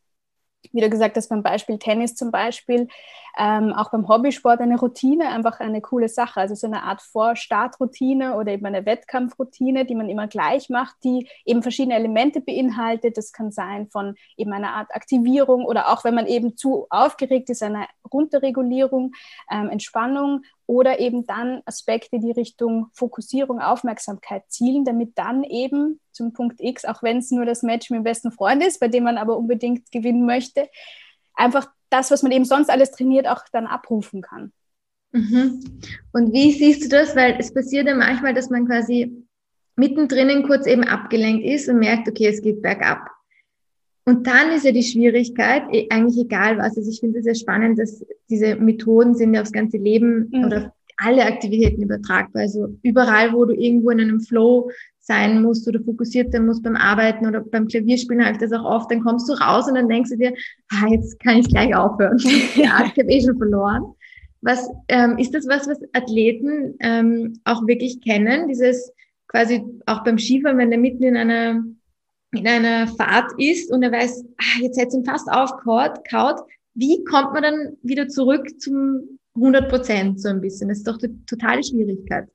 wie 0.71 0.81
du 0.81 0.89
gesagt 0.89 1.15
hast, 1.15 1.29
beim 1.29 1.43
Beispiel 1.43 1.77
Tennis 1.79 2.15
zum 2.15 2.31
Beispiel, 2.31 2.87
ähm, 3.37 3.71
auch 3.73 3.91
beim 3.91 4.07
Hobbysport 4.07 4.59
eine 4.61 4.79
Routine 4.79 5.29
einfach 5.29 5.59
eine 5.59 5.81
coole 5.81 6.09
Sache. 6.09 6.39
Also 6.39 6.55
so 6.55 6.65
eine 6.65 6.83
Art 6.83 7.01
Vorstartroutine 7.01 8.35
oder 8.35 8.51
eben 8.53 8.65
eine 8.65 8.85
Wettkampfroutine, 8.85 9.85
die 9.85 9.95
man 9.95 10.09
immer 10.09 10.27
gleich 10.27 10.69
macht, 10.69 10.95
die 11.03 11.27
eben 11.45 11.61
verschiedene 11.61 11.95
Elemente 11.95 12.41
beinhaltet. 12.41 13.17
Das 13.17 13.31
kann 13.31 13.51
sein 13.51 13.89
von 13.89 14.15
eben 14.37 14.51
einer 14.53 14.73
Art 14.73 14.93
Aktivierung 14.95 15.65
oder 15.65 15.89
auch 15.89 16.03
wenn 16.03 16.15
man 16.15 16.25
eben 16.25 16.57
zu 16.57 16.87
aufgeregt 16.89 17.49
ist, 17.51 17.61
eine 17.61 17.85
Runterregulierung, 18.11 19.13
ähm, 19.51 19.69
Entspannung 19.69 20.41
oder 20.65 20.99
eben 20.99 21.27
dann 21.27 21.61
Aspekte, 21.65 22.19
die 22.19 22.31
Richtung 22.31 22.87
Fokussierung, 22.93 23.61
Aufmerksamkeit 23.61 24.43
zielen, 24.49 24.83
damit 24.83 25.17
dann 25.17 25.43
eben 25.43 25.99
zum 26.11 26.33
Punkt 26.33 26.59
X, 26.59 26.85
auch 26.85 27.03
wenn 27.03 27.17
es 27.19 27.29
nur 27.29 27.45
das 27.45 27.61
Match 27.61 27.91
mit 27.91 27.99
dem 27.99 28.03
besten 28.03 28.31
Freund 28.31 28.63
ist, 28.63 28.79
bei 28.79 28.87
dem 28.87 29.03
man 29.03 29.17
aber 29.17 29.37
unbedingt 29.37 29.91
gewinnen 29.91 30.25
möchte, 30.25 30.67
einfach 31.35 31.67
das, 31.89 32.11
was 32.11 32.23
man 32.23 32.31
eben 32.31 32.45
sonst 32.45 32.69
alles 32.69 32.91
trainiert, 32.91 33.27
auch 33.27 33.43
dann 33.51 33.67
abrufen 33.67 34.21
kann. 34.21 34.51
Mhm. 35.11 35.61
Und 36.11 36.33
wie 36.33 36.51
siehst 36.51 36.83
du 36.83 36.89
das? 36.89 37.15
Weil 37.15 37.37
es 37.39 37.53
passiert 37.53 37.87
ja 37.87 37.95
manchmal, 37.95 38.33
dass 38.33 38.49
man 38.49 38.67
quasi 38.67 39.23
mittendrin 39.75 40.43
kurz 40.43 40.65
eben 40.67 40.83
abgelenkt 40.83 41.45
ist 41.45 41.69
und 41.69 41.79
merkt, 41.79 42.07
okay, 42.07 42.27
es 42.27 42.41
geht 42.41 42.61
bergab. 42.61 43.09
Und 44.05 44.25
dann 44.25 44.51
ist 44.51 44.63
ja 44.63 44.71
die 44.71 44.83
Schwierigkeit, 44.83 45.63
eh, 45.71 45.87
eigentlich 45.89 46.25
egal 46.25 46.57
was. 46.57 46.77
Also 46.77 46.89
ich 46.89 46.99
finde 46.99 47.19
es 47.19 47.25
sehr 47.25 47.35
spannend, 47.35 47.77
dass 47.77 48.05
diese 48.29 48.55
Methoden 48.55 49.15
sind 49.15 49.33
ja 49.33 49.41
aufs 49.41 49.51
ganze 49.51 49.77
Leben 49.77 50.29
mhm. 50.31 50.45
oder 50.45 50.73
alle 50.97 51.25
Aktivitäten 51.25 51.83
übertragbar. 51.83 52.43
Also 52.43 52.75
überall, 52.83 53.33
wo 53.33 53.45
du 53.45 53.53
irgendwo 53.53 53.89
in 53.91 53.99
einem 53.99 54.21
Flow 54.21 54.71
sein 55.07 55.41
musst 55.41 55.67
oder 55.67 55.79
fokussiert 55.79 56.33
sein 56.33 56.45
musst 56.45 56.63
beim 56.63 56.75
Arbeiten 56.75 57.25
oder 57.25 57.39
beim 57.39 57.67
Klavierspielen, 57.67 58.23
habe 58.23 58.33
ich 58.33 58.39
das 58.39 58.51
auch 58.51 58.65
oft, 58.65 58.91
dann 58.91 59.01
kommst 59.01 59.27
du 59.29 59.33
raus 59.33 59.67
und 59.67 59.75
dann 59.75 59.87
denkst 59.87 60.09
du 60.09 60.17
dir, 60.17 60.33
ah, 60.69 60.87
jetzt 60.89 61.19
kann 61.19 61.37
ich 61.37 61.47
gleich 61.47 61.73
aufhören. 61.73 62.17
ja, 62.55 62.85
ich 62.85 62.99
habe 62.99 63.09
eh 63.09 63.21
schon 63.21 63.37
verloren. 63.37 63.83
Was 64.41 64.69
ähm, 64.89 65.17
ist 65.17 65.33
das 65.33 65.47
was, 65.47 65.67
was 65.67 65.79
Athleten 65.93 66.75
ähm, 66.81 67.39
auch 67.45 67.65
wirklich 67.65 68.01
kennen? 68.01 68.47
Dieses 68.47 68.91
quasi 69.27 69.63
auch 69.85 70.03
beim 70.03 70.19
Skifahren, 70.19 70.57
wenn 70.57 70.69
der 70.69 70.79
mitten 70.79 71.03
in 71.03 71.17
einer 71.17 71.63
in 72.33 72.45
einer 72.45 72.87
Fahrt 72.87 73.31
ist 73.37 73.71
und 73.71 73.81
er 73.83 73.91
weiß, 73.91 74.25
ah, 74.37 74.61
jetzt 74.61 74.77
hätte 74.77 74.89
es 74.89 74.95
ihn 74.95 75.05
fast 75.05 75.31
aufgehaut, 75.31 76.39
wie 76.75 77.03
kommt 77.05 77.33
man 77.33 77.43
dann 77.43 77.77
wieder 77.81 78.09
zurück 78.09 78.47
zum 78.59 79.17
100 79.35 79.69
Prozent 79.69 80.21
so 80.21 80.27
ein 80.29 80.41
bisschen? 80.41 80.67
Das 80.67 80.79
ist 80.79 80.87
doch 80.87 80.97
die 80.97 81.09
totale 81.25 81.63
Schwierigkeit. 81.63 82.27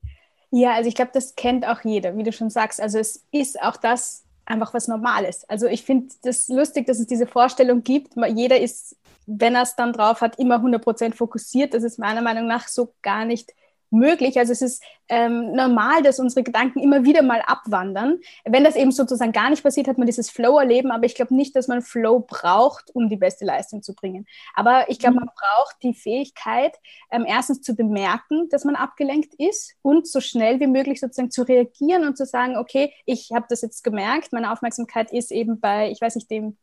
Ja, 0.54 0.74
also 0.74 0.88
ich 0.88 0.94
glaube, 0.94 1.12
das 1.14 1.34
kennt 1.34 1.66
auch 1.66 1.80
jeder, 1.82 2.16
wie 2.16 2.24
du 2.24 2.32
schon 2.32 2.50
sagst. 2.50 2.78
Also 2.80 2.98
es 2.98 3.24
ist 3.32 3.60
auch 3.62 3.76
das 3.78 4.24
einfach 4.44 4.74
was 4.74 4.86
Normales. 4.86 5.48
Also 5.48 5.66
ich 5.66 5.82
finde 5.82 6.14
das 6.24 6.48
lustig, 6.48 6.86
dass 6.86 6.98
es 7.00 7.06
diese 7.06 7.26
Vorstellung 7.26 7.82
gibt. 7.82 8.14
Jeder 8.34 8.60
ist, 8.60 8.96
wenn 9.26 9.54
er 9.54 9.62
es 9.62 9.76
dann 9.76 9.94
drauf 9.94 10.20
hat, 10.20 10.38
immer 10.38 10.60
100% 10.60 11.14
fokussiert. 11.14 11.72
Das 11.72 11.84
ist 11.84 11.98
meiner 11.98 12.20
Meinung 12.20 12.46
nach 12.46 12.68
so 12.68 12.94
gar 13.00 13.24
nicht 13.24 13.54
möglich. 13.92 14.38
Also 14.38 14.52
es 14.52 14.62
ist 14.62 14.82
ähm, 15.08 15.52
normal, 15.52 16.02
dass 16.02 16.18
unsere 16.18 16.42
Gedanken 16.42 16.80
immer 16.80 17.04
wieder 17.04 17.22
mal 17.22 17.42
abwandern. 17.46 18.18
Wenn 18.44 18.64
das 18.64 18.76
eben 18.76 18.90
sozusagen 18.92 19.32
gar 19.32 19.50
nicht 19.50 19.62
passiert, 19.62 19.88
hat 19.88 19.98
man 19.98 20.06
dieses 20.06 20.30
Flow-Erleben, 20.30 20.90
aber 20.90 21.04
ich 21.04 21.14
glaube 21.14 21.34
nicht, 21.34 21.54
dass 21.54 21.68
man 21.68 21.82
Flow 21.82 22.20
braucht, 22.20 22.90
um 22.94 23.08
die 23.08 23.16
beste 23.16 23.44
Leistung 23.44 23.82
zu 23.82 23.94
bringen. 23.94 24.26
Aber 24.54 24.88
ich 24.88 24.98
glaube, 24.98 25.16
man 25.16 25.28
braucht 25.28 25.76
die 25.82 25.94
Fähigkeit, 25.94 26.76
ähm, 27.10 27.24
erstens 27.26 27.60
zu 27.62 27.74
bemerken, 27.74 28.48
dass 28.50 28.64
man 28.64 28.76
abgelenkt 28.76 29.34
ist 29.38 29.74
und 29.82 30.06
so 30.06 30.20
schnell 30.20 30.60
wie 30.60 30.66
möglich 30.66 31.00
sozusagen 31.00 31.30
zu 31.30 31.42
reagieren 31.42 32.06
und 32.06 32.16
zu 32.16 32.24
sagen, 32.24 32.56
okay, 32.56 32.92
ich 33.04 33.30
habe 33.34 33.46
das 33.48 33.62
jetzt 33.62 33.84
gemerkt, 33.84 34.32
meine 34.32 34.52
Aufmerksamkeit 34.52 35.12
ist 35.12 35.30
eben 35.30 35.60
bei, 35.60 35.90
ich 35.90 36.00
weiß 36.00 36.16
nicht, 36.16 36.30
dem 36.30 36.56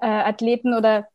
äh, 0.00 0.06
Athleten 0.06 0.74
oder 0.74 1.08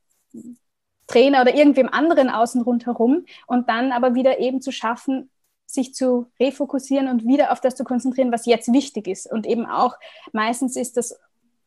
Trainer 1.07 1.41
oder 1.41 1.55
irgendwem 1.55 1.89
anderen 1.89 2.29
außen 2.29 2.61
rundherum 2.61 3.25
und 3.47 3.69
dann 3.69 3.91
aber 3.91 4.15
wieder 4.15 4.39
eben 4.39 4.61
zu 4.61 4.71
schaffen, 4.71 5.29
sich 5.65 5.93
zu 5.93 6.27
refokussieren 6.39 7.07
und 7.07 7.25
wieder 7.25 7.51
auf 7.51 7.59
das 7.61 7.75
zu 7.75 7.83
konzentrieren, 7.83 8.31
was 8.31 8.45
jetzt 8.45 8.71
wichtig 8.71 9.07
ist. 9.07 9.31
Und 9.31 9.45
eben 9.45 9.65
auch 9.65 9.95
meistens 10.31 10.75
ist 10.75 10.97
das 10.97 11.19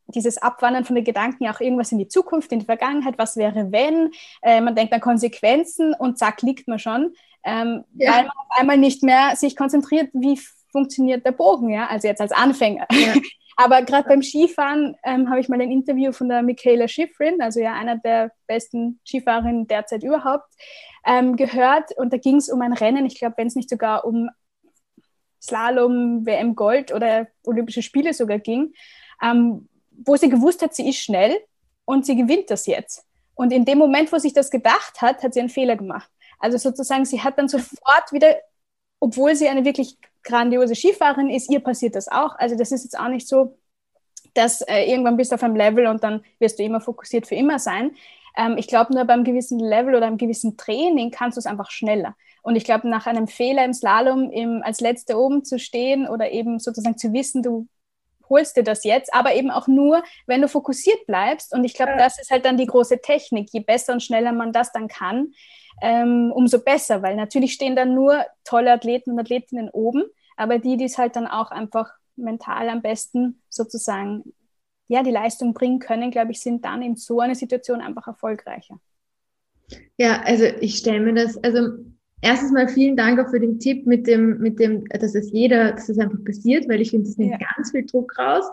dieses 0.08 0.38
Abwandern 0.38 0.84
von 0.84 0.94
den 0.94 1.04
Gedanken 1.04 1.44
ja 1.44 1.52
auch 1.52 1.60
irgendwas 1.60 1.92
in 1.92 1.98
die 1.98 2.08
Zukunft, 2.08 2.52
in 2.52 2.60
die 2.60 2.66
Vergangenheit, 2.66 3.18
was 3.18 3.36
wäre, 3.36 3.72
wenn, 3.72 4.12
äh, 4.42 4.60
man 4.60 4.76
denkt 4.76 4.92
an 4.92 5.00
Konsequenzen 5.00 5.94
und 5.94 6.18
zack, 6.18 6.42
liegt 6.42 6.68
man 6.68 6.78
schon, 6.78 7.14
ähm, 7.42 7.84
ja. 7.94 8.12
weil 8.12 8.22
man 8.22 8.30
auf 8.30 8.58
einmal 8.58 8.78
nicht 8.78 9.02
mehr 9.02 9.34
sich 9.34 9.56
konzentriert, 9.56 10.10
wie 10.12 10.40
funktioniert 10.70 11.24
der 11.24 11.32
Bogen, 11.32 11.70
ja, 11.70 11.86
also 11.86 12.08
jetzt 12.08 12.20
als 12.20 12.32
Anfänger. 12.32 12.86
Ja. 12.90 13.14
Aber 13.58 13.80
gerade 13.82 14.06
beim 14.06 14.22
Skifahren 14.22 14.96
ähm, 15.02 15.30
habe 15.30 15.40
ich 15.40 15.48
mal 15.48 15.60
ein 15.60 15.70
Interview 15.70 16.12
von 16.12 16.28
der 16.28 16.42
Michaela 16.42 16.88
Schifrin, 16.88 17.40
also 17.40 17.58
ja 17.58 17.72
einer 17.72 17.96
der 17.96 18.30
besten 18.46 19.00
Skifahrerinnen 19.06 19.66
derzeit 19.66 20.02
überhaupt, 20.02 20.44
ähm, 21.06 21.36
gehört. 21.36 21.96
Und 21.96 22.12
da 22.12 22.18
ging 22.18 22.36
es 22.36 22.50
um 22.50 22.60
ein 22.60 22.74
Rennen, 22.74 23.06
ich 23.06 23.18
glaube, 23.18 23.34
wenn 23.38 23.46
es 23.46 23.54
nicht 23.54 23.70
sogar 23.70 24.04
um 24.04 24.28
Slalom, 25.40 26.26
WM 26.26 26.54
Gold 26.54 26.92
oder 26.92 27.28
Olympische 27.44 27.80
Spiele 27.80 28.12
sogar 28.12 28.38
ging, 28.38 28.74
ähm, 29.22 29.68
wo 30.04 30.16
sie 30.16 30.28
gewusst 30.28 30.60
hat, 30.60 30.74
sie 30.74 30.88
ist 30.88 30.98
schnell 30.98 31.38
und 31.86 32.04
sie 32.04 32.16
gewinnt 32.16 32.50
das 32.50 32.66
jetzt. 32.66 33.06
Und 33.34 33.52
in 33.52 33.64
dem 33.64 33.78
Moment, 33.78 34.12
wo 34.12 34.18
sich 34.18 34.34
das 34.34 34.50
gedacht 34.50 35.00
hat, 35.00 35.22
hat 35.22 35.32
sie 35.32 35.40
einen 35.40 35.48
Fehler 35.48 35.76
gemacht. 35.76 36.10
Also 36.38 36.58
sozusagen, 36.58 37.06
sie 37.06 37.22
hat 37.22 37.38
dann 37.38 37.48
sofort 37.48 38.12
wieder, 38.12 38.36
obwohl 39.00 39.34
sie 39.34 39.48
eine 39.48 39.64
wirklich 39.64 39.96
grandiose 40.26 40.74
Skifahrerin 40.74 41.30
ist, 41.30 41.50
ihr 41.50 41.60
passiert 41.60 41.94
das 41.94 42.08
auch. 42.08 42.36
Also 42.36 42.56
das 42.56 42.72
ist 42.72 42.84
jetzt 42.84 42.98
auch 42.98 43.08
nicht 43.08 43.26
so, 43.26 43.56
dass 44.34 44.60
äh, 44.62 44.84
irgendwann 44.84 45.16
bist 45.16 45.32
du 45.32 45.36
auf 45.36 45.42
einem 45.42 45.56
Level 45.56 45.86
und 45.86 46.04
dann 46.04 46.22
wirst 46.38 46.58
du 46.58 46.62
immer 46.62 46.80
fokussiert 46.80 47.26
für 47.26 47.34
immer 47.34 47.58
sein. 47.58 47.92
Ähm, 48.36 48.56
ich 48.58 48.66
glaube, 48.66 48.92
nur 48.92 49.04
beim 49.04 49.24
gewissen 49.24 49.58
Level 49.58 49.94
oder 49.94 50.06
einem 50.06 50.18
gewissen 50.18 50.56
Training 50.56 51.10
kannst 51.10 51.36
du 51.36 51.38
es 51.38 51.46
einfach 51.46 51.70
schneller. 51.70 52.14
Und 52.42 52.56
ich 52.56 52.64
glaube, 52.64 52.88
nach 52.88 53.06
einem 53.06 53.26
Fehler 53.26 53.64
im 53.64 53.72
Slalom 53.72 54.30
im, 54.30 54.62
als 54.62 54.80
Letzte 54.80 55.18
oben 55.18 55.44
zu 55.44 55.58
stehen 55.58 56.06
oder 56.06 56.30
eben 56.30 56.58
sozusagen 56.58 56.98
zu 56.98 57.12
wissen, 57.12 57.42
du 57.42 57.66
holst 58.28 58.56
dir 58.56 58.64
das 58.64 58.84
jetzt, 58.84 59.14
aber 59.14 59.34
eben 59.34 59.50
auch 59.50 59.68
nur, 59.68 60.02
wenn 60.26 60.42
du 60.42 60.48
fokussiert 60.48 61.06
bleibst. 61.06 61.54
Und 61.54 61.64
ich 61.64 61.74
glaube, 61.74 61.94
das 61.96 62.20
ist 62.20 62.30
halt 62.30 62.44
dann 62.44 62.56
die 62.56 62.66
große 62.66 63.00
Technik. 63.00 63.48
Je 63.52 63.60
besser 63.60 63.92
und 63.92 64.02
schneller 64.02 64.32
man 64.32 64.52
das 64.52 64.72
dann 64.72 64.88
kann, 64.88 65.32
ähm, 65.82 66.32
umso 66.34 66.58
besser, 66.58 67.02
weil 67.02 67.16
natürlich 67.16 67.52
stehen 67.52 67.76
dann 67.76 67.94
nur 67.94 68.24
tolle 68.44 68.72
Athleten 68.72 69.12
und 69.12 69.20
Athletinnen 69.20 69.68
oben, 69.70 70.04
aber 70.36 70.58
die, 70.58 70.76
die 70.76 70.84
es 70.84 70.98
halt 70.98 71.16
dann 71.16 71.26
auch 71.26 71.50
einfach 71.50 71.90
mental 72.16 72.68
am 72.68 72.82
besten 72.82 73.42
sozusagen 73.48 74.32
ja, 74.88 75.02
die 75.02 75.10
Leistung 75.10 75.52
bringen 75.52 75.80
können, 75.80 76.10
glaube 76.10 76.32
ich, 76.32 76.40
sind 76.40 76.64
dann 76.64 76.82
in 76.82 76.96
so 76.96 77.20
einer 77.20 77.34
Situation 77.34 77.80
einfach 77.80 78.06
erfolgreicher. 78.06 78.78
Ja, 79.98 80.22
also 80.22 80.44
ich 80.60 80.76
stelle 80.76 81.00
mir 81.00 81.14
das, 81.14 81.42
also 81.42 81.72
erstens 82.20 82.52
mal 82.52 82.68
vielen 82.68 82.96
Dank 82.96 83.18
auch 83.18 83.30
für 83.30 83.40
den 83.40 83.58
Tipp 83.58 83.86
mit 83.86 84.06
dem, 84.06 84.38
mit 84.38 84.60
dem, 84.60 84.84
dass 84.84 85.14
es 85.14 85.32
jeder, 85.32 85.72
dass 85.72 85.88
es 85.88 85.98
einfach 85.98 86.22
passiert, 86.24 86.68
weil 86.68 86.80
ich 86.80 86.90
finde, 86.90 87.08
das 87.08 87.16
nimmt 87.16 87.32
ja. 87.32 87.48
ganz 87.56 87.72
viel 87.72 87.84
Druck 87.84 88.16
raus. 88.16 88.44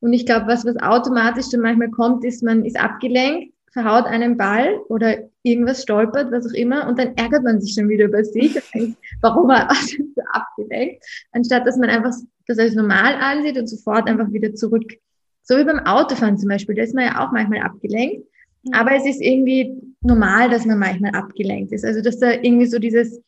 Und 0.00 0.12
ich 0.12 0.26
glaube, 0.26 0.46
was, 0.46 0.66
was 0.66 0.76
automatisch 0.76 1.48
dann 1.50 1.60
manchmal 1.60 1.90
kommt, 1.90 2.24
ist, 2.24 2.42
man 2.42 2.64
ist 2.64 2.78
abgelenkt 2.78 3.54
verhaut 3.72 4.06
einen 4.06 4.36
Ball 4.36 4.78
oder 4.88 5.18
irgendwas 5.42 5.82
stolpert, 5.82 6.32
was 6.32 6.46
auch 6.46 6.54
immer, 6.54 6.88
und 6.88 6.98
dann 6.98 7.16
ärgert 7.16 7.44
man 7.44 7.60
sich 7.60 7.74
schon 7.74 7.88
wieder 7.88 8.06
über 8.06 8.24
sich 8.24 8.54
und 8.54 8.74
denkt, 8.74 8.98
warum 9.20 9.50
er 9.50 9.68
so 9.74 10.22
abgelenkt, 10.32 11.04
anstatt 11.32 11.66
dass 11.66 11.76
man 11.76 11.90
einfach 11.90 12.12
das 12.46 12.58
als 12.58 12.74
normal 12.74 13.14
ansieht 13.14 13.58
und 13.58 13.66
sofort 13.66 14.08
einfach 14.08 14.32
wieder 14.32 14.54
zurück. 14.54 14.94
So 15.42 15.56
wie 15.56 15.64
beim 15.64 15.80
Autofahren 15.80 16.38
zum 16.38 16.48
Beispiel, 16.48 16.74
da 16.74 16.82
ist 16.82 16.94
man 16.94 17.04
ja 17.04 17.24
auch 17.24 17.32
manchmal 17.32 17.60
abgelenkt, 17.60 18.26
aber 18.72 18.94
es 18.96 19.06
ist 19.06 19.20
irgendwie 19.20 19.74
normal, 20.02 20.50
dass 20.50 20.66
man 20.66 20.78
manchmal 20.78 21.12
abgelenkt 21.14 21.72
ist. 21.72 21.84
Also 21.84 22.02
dass 22.02 22.18
da 22.18 22.32
irgendwie 22.32 22.66
so 22.66 22.78
dieses, 22.78 23.22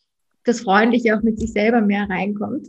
das 0.45 0.61
Freundliche 0.61 1.17
auch 1.17 1.23
mit 1.23 1.39
sich 1.39 1.53
selber 1.53 1.81
mehr 1.81 2.09
reinkommt. 2.09 2.69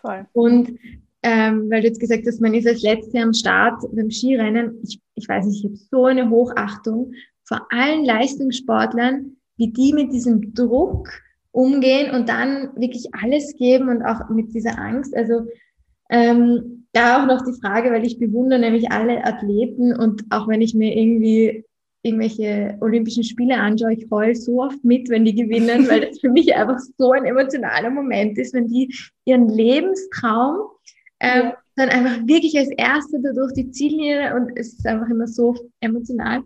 Voll. 0.00 0.26
Und 0.32 0.78
ähm, 1.22 1.68
weil 1.70 1.82
du 1.82 1.88
jetzt 1.88 2.00
gesagt 2.00 2.24
hast, 2.26 2.40
man 2.40 2.54
ist 2.54 2.66
als 2.66 2.82
Letzte 2.82 3.18
am 3.18 3.32
Start 3.32 3.82
beim 3.92 4.10
Skirennen. 4.10 4.78
Ich, 4.84 5.00
ich 5.14 5.28
weiß 5.28 5.46
nicht, 5.46 5.64
ich 5.64 5.64
habe 5.64 5.76
so 5.90 6.04
eine 6.04 6.30
Hochachtung 6.30 7.12
vor 7.44 7.66
allen 7.70 8.04
Leistungssportlern, 8.04 9.36
wie 9.56 9.72
die 9.72 9.92
mit 9.92 10.12
diesem 10.12 10.54
Druck 10.54 11.08
umgehen 11.50 12.14
und 12.14 12.28
dann 12.28 12.70
wirklich 12.76 13.08
alles 13.12 13.56
geben 13.56 13.88
und 13.88 14.02
auch 14.02 14.28
mit 14.28 14.54
dieser 14.54 14.78
Angst. 14.78 15.16
Also 15.16 15.46
ähm, 16.10 16.86
da 16.92 17.22
auch 17.22 17.26
noch 17.26 17.44
die 17.44 17.58
Frage, 17.60 17.90
weil 17.90 18.06
ich 18.06 18.18
bewundere 18.18 18.60
nämlich 18.60 18.90
alle 18.92 19.24
Athleten 19.24 19.94
und 19.96 20.22
auch 20.30 20.46
wenn 20.46 20.62
ich 20.62 20.74
mir 20.74 20.96
irgendwie 20.96 21.64
irgendwelche 22.02 22.78
Olympischen 22.80 23.24
Spiele 23.24 23.56
anschaue, 23.56 23.94
ich 23.94 24.06
heul 24.10 24.34
so 24.34 24.62
oft 24.62 24.82
mit, 24.84 25.08
wenn 25.08 25.24
die 25.24 25.34
gewinnen, 25.34 25.88
weil 25.88 26.02
das 26.02 26.20
für 26.20 26.30
mich 26.30 26.54
einfach 26.54 26.78
so 26.96 27.10
ein 27.12 27.24
emotionaler 27.24 27.90
Moment 27.90 28.38
ist, 28.38 28.54
wenn 28.54 28.68
die 28.68 28.94
ihren 29.24 29.48
Lebenstraum 29.48 30.58
ähm, 31.20 31.44
ja. 31.46 31.56
dann 31.76 31.88
einfach 31.88 32.26
wirklich 32.26 32.56
als 32.58 32.68
Erste 32.70 33.20
da 33.20 33.32
durch 33.32 33.52
die 33.54 33.70
Ziellinie 33.70 34.34
und 34.34 34.50
es 34.56 34.74
ist 34.74 34.86
einfach 34.86 35.08
immer 35.08 35.26
so 35.26 35.54
emotional. 35.80 36.42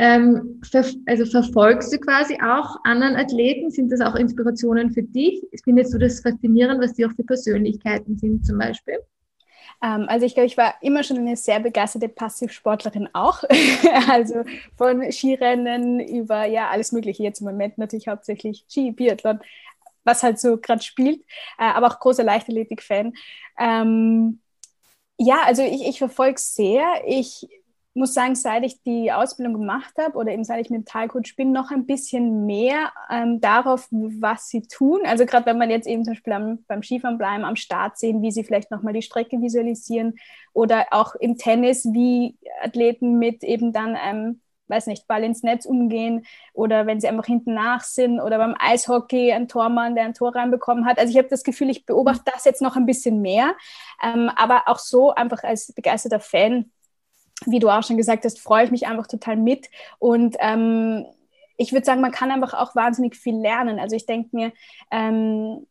Ähm, 0.00 0.60
ver 0.70 0.84
also 1.06 1.26
verfolgst 1.26 1.92
du 1.92 1.98
quasi 1.98 2.38
auch 2.40 2.76
anderen 2.84 3.16
Athleten? 3.16 3.70
Sind 3.70 3.90
das 3.90 4.00
auch 4.00 4.14
Inspirationen 4.14 4.92
für 4.92 5.02
dich? 5.02 5.42
Findest 5.64 5.92
du 5.92 5.98
das 5.98 6.20
faszinierend, 6.20 6.80
was 6.80 6.94
die 6.94 7.04
auch 7.04 7.12
für 7.16 7.24
Persönlichkeiten 7.24 8.16
sind 8.16 8.46
zum 8.46 8.58
Beispiel? 8.58 8.98
Ähm, 9.82 10.06
also 10.08 10.26
ich 10.26 10.34
glaube, 10.34 10.46
ich 10.46 10.56
war 10.56 10.74
immer 10.82 11.02
schon 11.02 11.18
eine 11.18 11.36
sehr 11.36 11.60
begeisterte 11.60 12.08
Passivsportlerin 12.08 13.08
auch. 13.12 13.42
also 14.08 14.44
von 14.76 15.10
Skirennen 15.10 16.00
über 16.00 16.44
ja 16.44 16.68
alles 16.68 16.92
Mögliche. 16.92 17.22
Jetzt 17.22 17.40
im 17.40 17.46
Moment 17.46 17.78
natürlich 17.78 18.08
hauptsächlich 18.08 18.64
Ski, 18.68 18.92
Biathlon 18.92 19.40
was 20.08 20.22
halt 20.22 20.40
so 20.40 20.56
gerade 20.56 20.82
spielt, 20.82 21.20
äh, 21.58 21.64
aber 21.64 21.86
auch 21.86 22.00
großer 22.00 22.24
Leichtathletik-Fan. 22.24 23.12
Ähm, 23.58 24.40
ja, 25.18 25.42
also 25.44 25.62
ich, 25.62 25.86
ich 25.86 25.98
verfolge 25.98 26.36
es 26.36 26.54
sehr. 26.54 27.02
Ich 27.06 27.46
muss 27.94 28.14
sagen, 28.14 28.34
seit 28.34 28.64
ich 28.64 28.82
die 28.82 29.12
Ausbildung 29.12 29.54
gemacht 29.54 29.92
habe 29.98 30.16
oder 30.16 30.32
eben 30.32 30.44
seit 30.44 30.60
ich 30.60 30.70
Mentalcoach 30.70 31.34
bin, 31.36 31.52
noch 31.52 31.70
ein 31.70 31.84
bisschen 31.84 32.46
mehr 32.46 32.92
ähm, 33.10 33.40
darauf, 33.40 33.88
was 33.90 34.48
sie 34.48 34.62
tun. 34.62 35.00
Also 35.04 35.26
gerade 35.26 35.46
wenn 35.46 35.58
man 35.58 35.70
jetzt 35.70 35.86
eben 35.86 36.04
zum 36.04 36.14
Beispiel 36.14 36.32
am, 36.32 36.64
beim 36.66 36.82
Skifahren 36.82 37.18
bleiben, 37.18 37.44
am 37.44 37.56
Start 37.56 37.98
sehen, 37.98 38.22
wie 38.22 38.30
sie 38.30 38.44
vielleicht 38.44 38.70
nochmal 38.70 38.94
die 38.94 39.02
Strecke 39.02 39.40
visualisieren 39.40 40.14
oder 40.52 40.86
auch 40.92 41.14
im 41.16 41.36
Tennis, 41.36 41.84
wie 41.92 42.36
Athleten 42.62 43.18
mit 43.18 43.42
eben 43.42 43.72
dann 43.72 43.98
ähm, 44.00 44.40
weiß 44.68 44.86
nicht, 44.86 45.06
Ball 45.06 45.24
ins 45.24 45.42
Netz 45.42 45.64
umgehen 45.64 46.26
oder 46.52 46.86
wenn 46.86 47.00
sie 47.00 47.08
einfach 47.08 47.26
hinten 47.26 47.54
nach 47.54 47.82
sind 47.82 48.20
oder 48.20 48.38
beim 48.38 48.54
Eishockey 48.58 49.32
ein 49.32 49.48
Tormann, 49.48 49.94
der 49.94 50.04
ein 50.04 50.14
Tor 50.14 50.34
reinbekommen 50.34 50.86
hat. 50.86 50.98
Also 50.98 51.10
ich 51.10 51.18
habe 51.18 51.28
das 51.28 51.44
Gefühl, 51.44 51.70
ich 51.70 51.86
beobachte 51.86 52.30
das 52.32 52.44
jetzt 52.44 52.62
noch 52.62 52.76
ein 52.76 52.86
bisschen 52.86 53.20
mehr, 53.20 53.54
ähm, 54.02 54.30
aber 54.36 54.64
auch 54.66 54.78
so 54.78 55.14
einfach 55.14 55.42
als 55.42 55.72
begeisterter 55.72 56.20
Fan, 56.20 56.70
wie 57.46 57.60
du 57.60 57.68
auch 57.68 57.82
schon 57.82 57.96
gesagt 57.96 58.24
hast, 58.24 58.40
freue 58.40 58.64
ich 58.64 58.70
mich 58.70 58.86
einfach 58.86 59.06
total 59.06 59.36
mit 59.36 59.68
und 59.98 60.36
ähm, 60.40 61.06
ich 61.58 61.72
würde 61.72 61.84
sagen, 61.84 62.00
man 62.00 62.12
kann 62.12 62.30
einfach 62.30 62.54
auch 62.54 62.76
wahnsinnig 62.76 63.16
viel 63.16 63.36
lernen. 63.36 63.80
Also 63.80 63.96
ich 63.96 64.06
denke 64.06 64.28
mir, 64.32 64.52
ähm, 64.92 65.66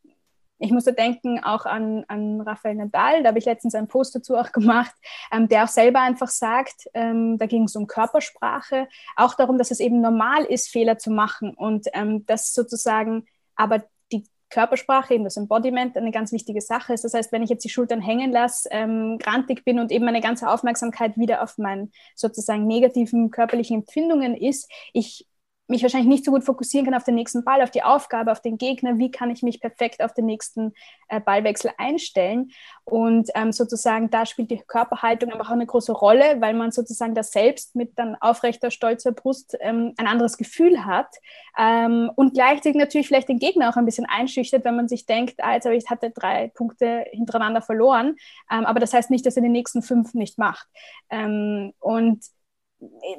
ich 0.60 0.72
musste 0.72 0.94
denken 0.94 1.44
auch 1.44 1.66
an, 1.66 2.04
an 2.08 2.42
Rafael 2.42 2.76
Nadal, 2.76 3.24
da 3.24 3.30
habe 3.30 3.40
ich 3.40 3.46
letztens 3.46 3.76
einen 3.76 3.88
Post 3.88 4.16
dazu 4.16 4.36
auch 4.36 4.52
gemacht, 4.52 4.94
ähm, 5.32 5.48
der 5.48 5.64
auch 5.64 5.70
selber 5.70 6.02
einfach 6.02 6.30
sagt, 6.30 6.88
ähm, 6.94 7.38
da 7.38 7.46
ging 7.46 7.64
es 7.64 7.76
um 7.76 7.88
Körpersprache, 7.88 8.88
auch 9.16 9.36
darum, 9.36 9.58
dass 9.58 9.72
es 9.72 9.80
eben 9.80 10.02
normal 10.02 10.44
ist, 10.46 10.70
Fehler 10.70 10.98
zu 10.98 11.12
machen 11.12 11.54
und 11.54 11.88
ähm, 11.94 12.26
dass 12.26 12.54
sozusagen 12.54 13.26
aber 13.56 13.84
die 14.12 14.26
Körpersprache, 14.50 15.14
eben 15.14 15.24
das 15.24 15.38
Embodiment, 15.38 15.98
eine 15.98 16.12
ganz 16.12 16.32
wichtige 16.32 16.62
Sache 16.62 16.94
ist. 16.94 17.04
Das 17.04 17.14
heißt, 17.14 17.32
wenn 17.32 17.44
ich 17.44 17.50
jetzt 17.50 17.66
die 17.66 17.70
Schultern 17.70 18.02
hängen 18.02 18.32
lasse, 18.32 18.70
ähm, 18.72 19.18
grantig 19.20 19.66
bin 19.66 19.80
und 19.80 19.92
eben 19.92 20.06
meine 20.06 20.22
ganze 20.22 20.50
Aufmerksamkeit 20.50 21.18
wieder 21.18 21.44
auf 21.44 21.58
meinen 21.58 21.92
sozusagen 22.16 22.66
negativen 22.66 23.30
körperlichen 23.32 23.80
Empfindungen 23.80 24.36
ist, 24.36 24.72
ich 24.94 25.28
mich 25.68 25.82
wahrscheinlich 25.84 26.10
nicht 26.10 26.26
so 26.26 26.32
gut 26.32 26.44
fokussieren 26.44 26.86
kann 26.86 26.96
auf 26.96 27.04
den 27.04 27.16
nächsten 27.16 27.44
Ball, 27.44 27.62
auf 27.62 27.72
die 27.72 27.84
Aufgabe, 27.84 28.32
auf 28.32 28.42
den 28.42 28.58
Gegner, 28.58 28.98
wie 28.98 29.12
kann 29.12 29.30
ich 29.30 29.44
mich 29.44 29.60
perfekt 29.60 30.02
auf 30.02 30.14
den 30.14 30.26
nächsten 30.26 30.74
äh, 31.10 31.20
Ballwechsel 31.20 31.72
einstellen. 31.78 32.52
Und 32.86 33.30
ähm, 33.36 33.52
sozusagen 33.52 34.10
da 34.10 34.26
spielt 34.26 34.50
die 34.50 34.60
Körperhaltung 34.66 35.32
aber 35.32 35.42
auch 35.42 35.50
eine 35.50 35.66
große 35.66 35.92
Rolle, 35.92 36.40
weil 36.40 36.54
man 36.54 36.72
sozusagen 36.72 37.16
das 37.16 37.32
selbst 37.32 37.76
mit 37.76 37.98
dann 38.00 38.16
aufrechter, 38.16 38.72
stolzer 38.72 39.12
Brust 39.12 39.58
ähm, 39.60 39.94
ein 39.98 40.08
anderes 40.08 40.38
Gefühl 40.38 40.86
hat 40.86 41.14
ähm, 41.58 42.12
und 42.16 42.34
gleichzeitig 42.34 42.78
natürlich 42.78 43.08
vielleicht 43.08 43.30
den 43.30 43.40
Gegner 43.40 43.70
auch 43.70 43.76
ein 43.76 43.86
bisschen 43.86 44.06
einschüchtert, 44.06 44.64
wenn 44.64 44.76
man 44.76 44.88
sich 44.88 45.06
denkt, 45.06 45.36
ah, 45.40 45.54
jetzt 45.54 45.66
habe 45.66 45.76
ich 45.76 45.90
hatte 45.90 46.12
drei 46.12 46.50
Punkte 46.54 47.06
hintereinander 47.12 47.62
verloren, 47.62 48.16
ähm, 48.52 48.66
aber 48.66 48.80
das 48.80 48.94
heißt 48.94 49.12
nicht, 49.12 49.26
dass 49.26 49.36
er 49.36 49.44
die 49.44 49.50
nächsten 49.50 49.82
fünf 49.82 50.14
nicht 50.14 50.38
macht. 50.38 50.68
Ähm, 51.10 51.74
und 51.80 52.24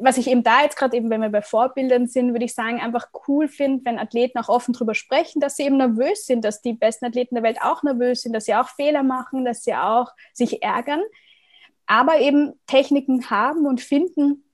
was 0.00 0.18
ich 0.18 0.28
eben 0.28 0.44
da 0.44 0.62
jetzt 0.62 0.76
gerade 0.76 0.96
eben, 0.96 1.10
wenn 1.10 1.20
wir 1.20 1.30
bei 1.30 1.42
Vorbildern 1.42 2.06
sind, 2.06 2.32
würde 2.32 2.44
ich 2.44 2.54
sagen, 2.54 2.80
einfach 2.80 3.08
cool 3.26 3.48
finde, 3.48 3.84
wenn 3.84 3.98
Athleten 3.98 4.38
auch 4.38 4.48
offen 4.48 4.72
darüber 4.72 4.94
sprechen, 4.94 5.40
dass 5.40 5.56
sie 5.56 5.64
eben 5.64 5.78
nervös 5.78 6.26
sind, 6.26 6.44
dass 6.44 6.62
die 6.62 6.74
besten 6.74 7.06
Athleten 7.06 7.34
der 7.34 7.42
Welt 7.42 7.58
auch 7.60 7.82
nervös 7.82 8.22
sind, 8.22 8.34
dass 8.34 8.44
sie 8.44 8.54
auch 8.54 8.68
Fehler 8.68 9.02
machen, 9.02 9.44
dass 9.44 9.64
sie 9.64 9.74
auch 9.74 10.12
sich 10.32 10.62
ärgern, 10.62 11.02
aber 11.86 12.20
eben 12.20 12.52
Techniken 12.66 13.30
haben 13.30 13.66
und 13.66 13.80
finden, 13.80 14.44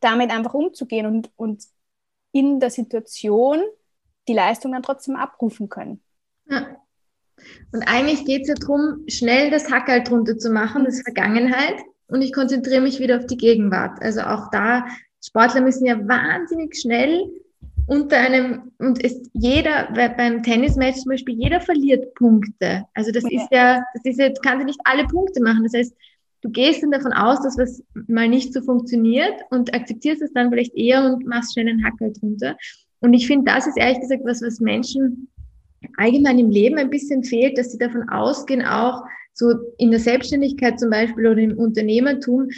damit 0.00 0.30
einfach 0.30 0.54
umzugehen 0.54 1.06
und, 1.06 1.30
und 1.34 1.64
in 2.30 2.60
der 2.60 2.70
Situation 2.70 3.60
die 4.28 4.34
Leistung 4.34 4.72
dann 4.72 4.82
trotzdem 4.82 5.16
abrufen 5.16 5.68
können. 5.68 6.00
Ja. 6.48 6.76
Und 7.72 7.82
eigentlich 7.88 8.24
geht 8.24 8.42
es 8.42 8.48
ja 8.48 8.54
darum, 8.54 9.04
schnell 9.08 9.50
das 9.50 9.70
Hackerl 9.70 10.04
drunter 10.04 10.38
zu 10.38 10.50
machen, 10.50 10.84
das 10.84 11.02
Vergangenheit, 11.02 11.76
und 12.14 12.22
ich 12.22 12.32
konzentriere 12.32 12.80
mich 12.80 13.00
wieder 13.00 13.18
auf 13.18 13.26
die 13.26 13.36
Gegenwart. 13.36 14.00
Also 14.00 14.20
auch 14.20 14.48
da, 14.52 14.86
Sportler 15.20 15.62
müssen 15.62 15.84
ja 15.84 15.98
wahnsinnig 16.06 16.76
schnell 16.76 17.28
unter 17.88 18.18
einem, 18.18 18.70
und 18.78 19.02
ist 19.02 19.28
jeder, 19.32 19.88
beim 19.92 20.44
Tennismatch 20.44 20.98
zum 20.98 21.10
Beispiel, 21.10 21.34
jeder 21.34 21.60
verliert 21.60 22.14
Punkte. 22.14 22.84
Also 22.94 23.10
das 23.10 23.24
okay. 23.24 23.34
ist 23.34 23.48
ja, 23.50 23.82
das 23.94 24.04
ist 24.04 24.20
ja, 24.20 24.28
du 24.28 24.40
kannst 24.42 24.60
ja 24.60 24.64
nicht 24.64 24.80
alle 24.84 25.08
Punkte 25.08 25.42
machen. 25.42 25.64
Das 25.64 25.74
heißt, 25.74 25.92
du 26.42 26.50
gehst 26.50 26.84
dann 26.84 26.92
davon 26.92 27.12
aus, 27.12 27.42
dass 27.42 27.58
was 27.58 27.82
mal 28.06 28.28
nicht 28.28 28.52
so 28.52 28.62
funktioniert 28.62 29.34
und 29.50 29.74
akzeptierst 29.74 30.22
es 30.22 30.32
dann 30.32 30.50
vielleicht 30.50 30.76
eher 30.76 31.04
und 31.04 31.26
machst 31.26 31.54
schnell 31.54 31.68
einen 31.68 31.84
Hackel 31.84 32.12
drunter. 32.12 32.56
Und 33.00 33.12
ich 33.12 33.26
finde, 33.26 33.50
das 33.50 33.66
ist 33.66 33.76
ehrlich 33.76 33.98
gesagt 33.98 34.22
was, 34.24 34.40
was 34.40 34.60
Menschen 34.60 35.26
allgemein 35.96 36.38
im 36.38 36.50
Leben 36.50 36.78
ein 36.78 36.90
bisschen 36.90 37.24
fehlt, 37.24 37.58
dass 37.58 37.72
sie 37.72 37.78
davon 37.78 38.08
ausgehen, 38.08 38.64
auch 38.64 39.02
so 39.34 39.52
in 39.78 39.90
der 39.90 40.00
Selbstständigkeit 40.00 40.80
zum 40.80 40.90
Beispiel 40.90 41.26
oder 41.26 41.40
im 41.40 41.58
Unternehmertum, 41.58 42.48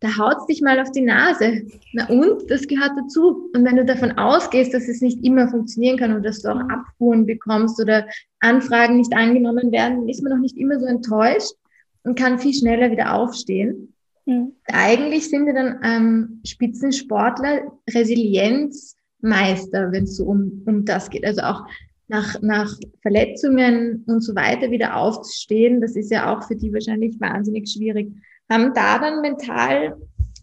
da 0.00 0.16
haut 0.18 0.48
dich 0.48 0.60
mal 0.60 0.78
auf 0.80 0.90
die 0.90 1.02
Nase. 1.02 1.62
Na 1.92 2.08
und, 2.08 2.50
das 2.50 2.66
gehört 2.66 2.92
dazu. 2.96 3.50
Und 3.54 3.64
wenn 3.64 3.76
du 3.76 3.84
davon 3.84 4.12
ausgehst, 4.12 4.74
dass 4.74 4.88
es 4.88 5.00
nicht 5.00 5.24
immer 5.24 5.48
funktionieren 5.48 5.96
kann 5.96 6.14
und 6.14 6.24
dass 6.24 6.42
du 6.42 6.48
auch 6.48 6.60
Abfuhren 6.68 7.26
bekommst 7.26 7.80
oder 7.80 8.06
Anfragen 8.40 8.96
nicht 8.96 9.14
angenommen 9.14 9.72
werden, 9.72 9.98
dann 9.98 10.08
ist 10.08 10.22
man 10.22 10.32
noch 10.32 10.40
nicht 10.40 10.58
immer 10.58 10.78
so 10.78 10.86
enttäuscht 10.86 11.54
und 12.02 12.18
kann 12.18 12.38
viel 12.38 12.52
schneller 12.52 12.90
wieder 12.90 13.14
aufstehen. 13.14 13.94
Mhm. 14.26 14.52
Eigentlich 14.66 15.30
sind 15.30 15.46
wir 15.46 15.54
dann 15.54 15.80
ähm, 15.82 16.40
Spitzensportler 16.44 17.72
Resilienzmeister, 17.88 19.92
wenn 19.92 20.04
es 20.04 20.16
so 20.16 20.26
um, 20.26 20.62
um 20.66 20.84
das 20.84 21.08
geht. 21.08 21.24
Also 21.24 21.42
auch 21.42 21.64
nach, 22.08 22.40
nach 22.40 22.72
Verletzungen 23.02 24.04
und 24.06 24.20
so 24.20 24.34
weiter 24.34 24.70
wieder 24.70 24.96
aufzustehen, 24.96 25.80
das 25.80 25.96
ist 25.96 26.10
ja 26.10 26.34
auch 26.34 26.46
für 26.46 26.56
die 26.56 26.72
wahrscheinlich 26.72 27.20
wahnsinnig 27.20 27.68
schwierig. 27.68 28.12
Haben 28.48 28.72
da 28.74 28.98
dann 28.98 29.20
mental 29.22 29.96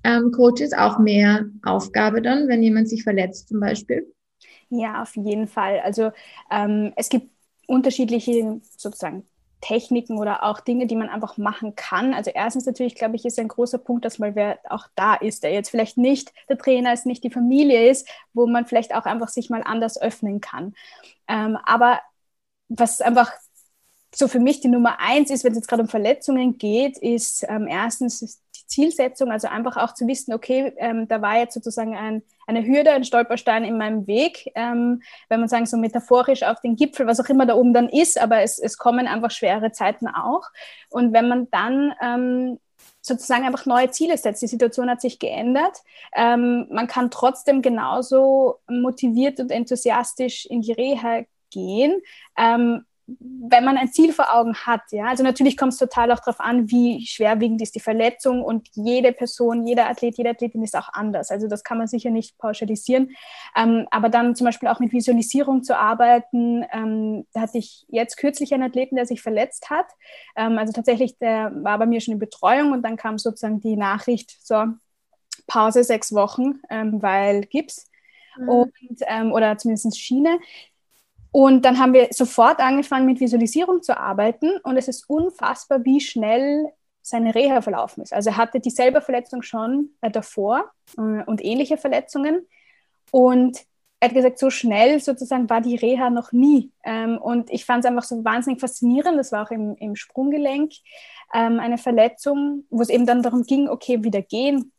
ähm, 0.04 0.32
Coaches 0.32 0.74
auch 0.74 1.00
mehr 1.00 1.46
Aufgabe 1.64 2.22
dann, 2.22 2.48
wenn 2.48 2.62
jemand 2.62 2.90
sich 2.90 3.04
verletzt 3.04 3.48
zum 3.48 3.60
Beispiel? 3.60 4.14
Ja, 4.70 5.02
auf 5.04 5.16
jeden 5.16 5.48
Fall. 5.48 5.80
Also 5.80 6.12
ähm, 6.52 6.92
es 6.96 7.10
gibt 7.10 7.30
unterschiedliche 7.68 8.60
sozusagen 8.78 9.24
Techniken 9.64 10.18
oder 10.18 10.44
auch 10.44 10.60
Dinge, 10.60 10.88
die 10.88 10.96
man 10.98 11.08
einfach 11.08 11.38
machen 11.38 11.76
kann. 11.76 12.14
Also 12.14 12.32
erstens 12.34 12.66
natürlich, 12.66 12.96
glaube 12.96 13.16
ich, 13.16 13.24
ist 13.24 13.40
ein 13.40 13.48
großer 13.48 13.78
Punkt, 13.78 14.04
dass 14.04 14.20
mal 14.20 14.36
wer 14.36 14.60
auch 14.70 14.88
da 14.96 15.16
ist, 15.16 15.44
der 15.44 15.54
jetzt 15.54 15.70
vielleicht 15.70 15.98
nicht 15.98 16.34
der 16.50 16.58
Trainer 16.58 16.92
ist, 16.92 17.06
nicht 17.06 17.24
die 17.24 17.30
Familie 17.30 17.90
ist, 17.90 18.08
wo 18.34 18.46
man 18.46 18.66
vielleicht 18.66 18.94
auch 18.94 19.06
einfach 19.06 19.30
sich 19.30 19.50
mal 19.50 19.64
anders 19.64 20.00
öffnen 20.02 20.42
kann. 20.42 20.76
Ähm, 21.30 21.58
aber 21.66 22.02
was 22.68 23.00
einfach 23.00 23.32
so 24.14 24.28
für 24.28 24.40
mich 24.40 24.60
die 24.60 24.68
Nummer 24.68 25.00
eins 25.00 25.32
ist, 25.32 25.46
wenn 25.46 25.54
es 25.54 25.60
jetzt 25.60 25.68
gerade 25.70 25.84
um 25.84 25.88
Verletzungen 25.88 26.58
geht, 26.58 26.98
ist 26.98 27.46
ähm, 27.48 27.68
erstens 27.68 28.42
die 28.56 28.68
Zielsetzung, 28.68 29.32
also 29.32 29.48
einfach 29.48 29.78
auch 29.78 29.94
zu 29.94 30.06
wissen, 30.08 30.34
okay, 30.34 30.74
ähm, 30.78 31.08
da 31.08 31.22
war 31.22 31.38
jetzt 31.38 31.54
sozusagen 31.54 31.96
ein, 31.96 32.22
eine 32.48 32.66
Hürde, 32.66 32.92
ein 32.92 33.04
Stolperstein 33.04 33.64
in 33.64 33.78
meinem 33.78 34.08
Weg, 34.08 34.52
ähm, 34.56 35.02
wenn 35.30 35.40
man 35.40 35.50
sagen 35.50 35.66
so 35.66 35.78
metaphorisch 35.78 36.44
auf 36.44 36.60
den 36.62 36.76
Gipfel, 36.76 37.08
was 37.08 37.20
auch 37.20 37.30
immer 37.30 37.46
da 37.46 37.56
oben 37.56 37.74
dann 37.74 37.90
ist, 37.90 38.20
aber 38.20 38.42
es, 38.42 38.60
es 38.60 38.78
kommen 38.78 39.08
einfach 39.08 39.32
schwere 39.32 39.72
Zeiten 39.72 40.08
auch. 40.08 40.44
Und 40.90 41.14
wenn 41.14 41.28
man 41.28 41.50
dann 41.52 41.94
ähm, 42.02 42.60
sozusagen 43.02 43.46
einfach 43.46 43.66
neue 43.66 43.92
Ziele 43.92 44.18
setzt. 44.18 44.42
Die 44.42 44.48
Situation 44.48 44.90
hat 44.90 45.02
sich 45.02 45.20
geändert. 45.20 45.80
Ähm, 46.16 46.68
man 46.72 46.88
kann 46.88 47.12
trotzdem 47.12 47.62
genauso 47.62 48.60
motiviert 48.68 49.40
und 49.40 49.52
enthusiastisch 49.52 50.46
in 50.46 50.62
die 50.62 50.72
Reha 50.72 51.24
gehen. 51.52 52.02
Ähm, 52.38 52.86
wenn 53.06 53.66
man 53.66 53.78
ein 53.78 53.92
Ziel 53.92 54.14
vor 54.14 54.34
Augen 54.34 54.56
hat, 54.56 54.82
ja, 54.92 55.08
also 55.08 55.24
natürlich 55.24 55.58
kommt 55.58 55.74
es 55.74 55.80
total 55.80 56.12
auch 56.12 56.20
darauf 56.20 56.40
an, 56.40 56.70
wie 56.72 57.06
schwerwiegend 57.06 57.62
ist 57.62 57.76
die 57.76 57.82
Verletzung 57.82 58.42
und 58.42 58.70
jede 58.74 59.12
Person, 59.12 59.68
jeder 59.68 59.90
Athlet, 59.90 60.18
jede 60.18 60.30
Athletin 60.30 60.64
ist 60.64 60.76
auch 60.76 60.90
anders. 60.94 61.30
Also 61.30 61.48
das 61.48 61.64
kann 61.64 61.78
man 61.78 61.88
sicher 61.88 62.10
nicht 62.12 62.38
pauschalisieren. 62.38 63.12
Ähm, 63.56 63.88
aber 63.92 64.10
dann 64.10 64.36
zum 64.36 64.46
Beispiel 64.46 64.70
auch 64.70 64.80
mit 64.80 64.94
Visualisierung 64.94 65.64
zu 65.64 65.78
arbeiten, 65.78 66.66
ähm, 66.72 67.28
da 67.34 67.42
hatte 67.42 67.58
ich 67.58 67.86
jetzt 67.90 68.16
kürzlich 68.16 68.54
einen 68.54 68.64
Athleten, 68.64 68.96
der 68.96 69.06
sich 69.06 69.22
verletzt 69.22 69.70
hat. 69.70 69.88
Ähm, 70.36 70.58
also 70.58 70.72
tatsächlich, 70.72 71.18
der 71.18 71.52
war 71.64 71.78
bei 71.80 71.86
mir 71.86 72.00
schon 72.00 72.14
in 72.14 72.20
Betreuung 72.20 72.72
und 72.72 72.84
dann 72.84 72.96
kam 72.96 73.18
sozusagen 73.18 73.60
die 73.60 73.76
Nachricht, 73.76 74.38
so 74.46 74.64
Pause 75.48 75.84
sechs 75.84 76.14
Wochen, 76.14 76.62
ähm, 76.70 77.02
weil 77.02 77.42
Gips. 77.42 77.90
Mhm. 78.38 78.50
Und, 78.50 78.74
ähm, 79.08 79.32
oder 79.32 79.58
zumindest 79.58 80.00
Schiene. 80.00 80.40
Und 81.34 81.66
dann 81.66 81.80
haben 81.80 81.94
wir 81.94 82.10
sofort 82.12 82.60
angefangen, 82.60 83.08
mit 83.08 83.20
Visualisierung 83.20 83.82
zu 83.82 83.98
arbeiten. 83.98 84.52
Und 84.64 84.78
es 84.78 84.88
ist 84.88 85.10
unfassbar, 85.10 85.84
wie 85.84 86.00
schnell 86.00 86.72
seine 87.02 87.34
Reha 87.34 87.60
verlaufen 87.62 88.04
ist. 88.04 88.14
Also 88.14 88.30
er 88.30 88.38
hatte 88.38 88.60
dieselbe 88.60 89.02
Verletzung 89.02 89.42
schon 89.42 89.90
äh, 90.02 90.12
davor 90.12 90.72
äh, 90.96 91.24
und 91.26 91.44
ähnliche 91.44 91.78
Verletzungen. 91.78 92.48
Und 93.10 93.58
er 94.00 94.10
hat 94.10 94.16
gesagt, 94.16 94.38
so 94.38 94.52
schnell 94.52 95.00
sozusagen 95.00 95.50
war 95.50 95.60
die 95.60 95.76
Reha 95.76 96.12
noch 96.12 96.34
nie. 96.34 96.72
Ähm, 96.84 97.18
und 97.18 97.50
ich 97.50 97.66
fand 97.66 97.84
es 97.84 97.90
einfach 97.90 98.04
so 98.04 98.24
wahnsinnig 98.24 98.60
faszinierend. 98.60 99.18
Das 99.18 99.32
war 99.32 99.48
auch 99.48 99.52
im, 99.52 99.76
im 99.78 99.96
Sprunggelenk 99.96 100.74
ähm, 101.34 101.60
eine 101.60 101.80
Verletzung, 101.80 102.66
wo 102.70 102.84
es 102.84 102.90
eben 102.90 103.08
dann 103.08 103.24
darum 103.24 103.42
ging, 103.42 103.70
okay, 103.70 104.04
wieder 104.04 104.22
gehen, 104.22 104.72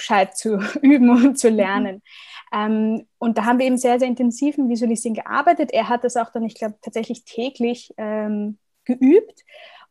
gescheit 0.00 0.36
zu 0.36 0.58
üben 0.82 1.10
und 1.10 1.38
zu 1.38 1.48
lernen. 1.48 1.96
Mhm. 1.96 2.02
Ähm, 2.52 3.06
und 3.18 3.38
da 3.38 3.44
haben 3.44 3.58
wir 3.58 3.66
eben 3.66 3.78
sehr, 3.78 3.98
sehr 3.98 4.08
intensiv 4.08 4.58
im 4.58 4.68
Visualisieren 4.68 5.14
gearbeitet. 5.14 5.70
Er 5.72 5.88
hat 5.88 6.02
das 6.02 6.16
auch 6.16 6.30
dann, 6.30 6.42
ich 6.42 6.54
glaube, 6.54 6.76
tatsächlich 6.82 7.24
täglich 7.24 7.94
ähm, 7.96 8.58
geübt 8.84 9.44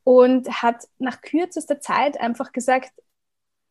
und 0.03 0.61
hat 0.61 0.87
nach 0.97 1.21
kürzester 1.21 1.79
Zeit 1.79 2.19
einfach 2.19 2.51
gesagt, 2.51 2.91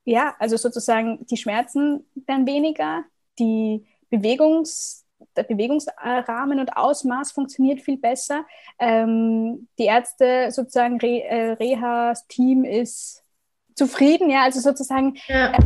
ja, 0.04 0.34
also 0.38 0.56
sozusagen 0.56 1.26
die 1.26 1.36
Schmerzen 1.36 2.06
werden 2.26 2.46
weniger, 2.46 3.04
die 3.38 3.86
Bewegungs, 4.08 5.04
der 5.36 5.42
Bewegungsrahmen 5.42 6.60
und 6.60 6.76
Ausmaß 6.76 7.32
funktioniert 7.32 7.82
viel 7.82 7.98
besser. 7.98 8.46
Ähm, 8.78 9.68
die 9.78 9.84
Ärzte, 9.84 10.50
sozusagen 10.50 10.98
Re, 10.98 11.24
äh, 11.24 11.52
Rehas 11.52 12.26
Team 12.28 12.64
ist 12.64 13.22
zufrieden, 13.74 14.30
ja, 14.30 14.42
also 14.42 14.60
sozusagen 14.60 15.18
ja. 15.26 15.52
Äh, 15.52 15.58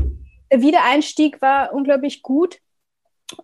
Wiedereinstieg 0.60 1.40
war 1.40 1.72
unglaublich 1.72 2.22
gut 2.22 2.58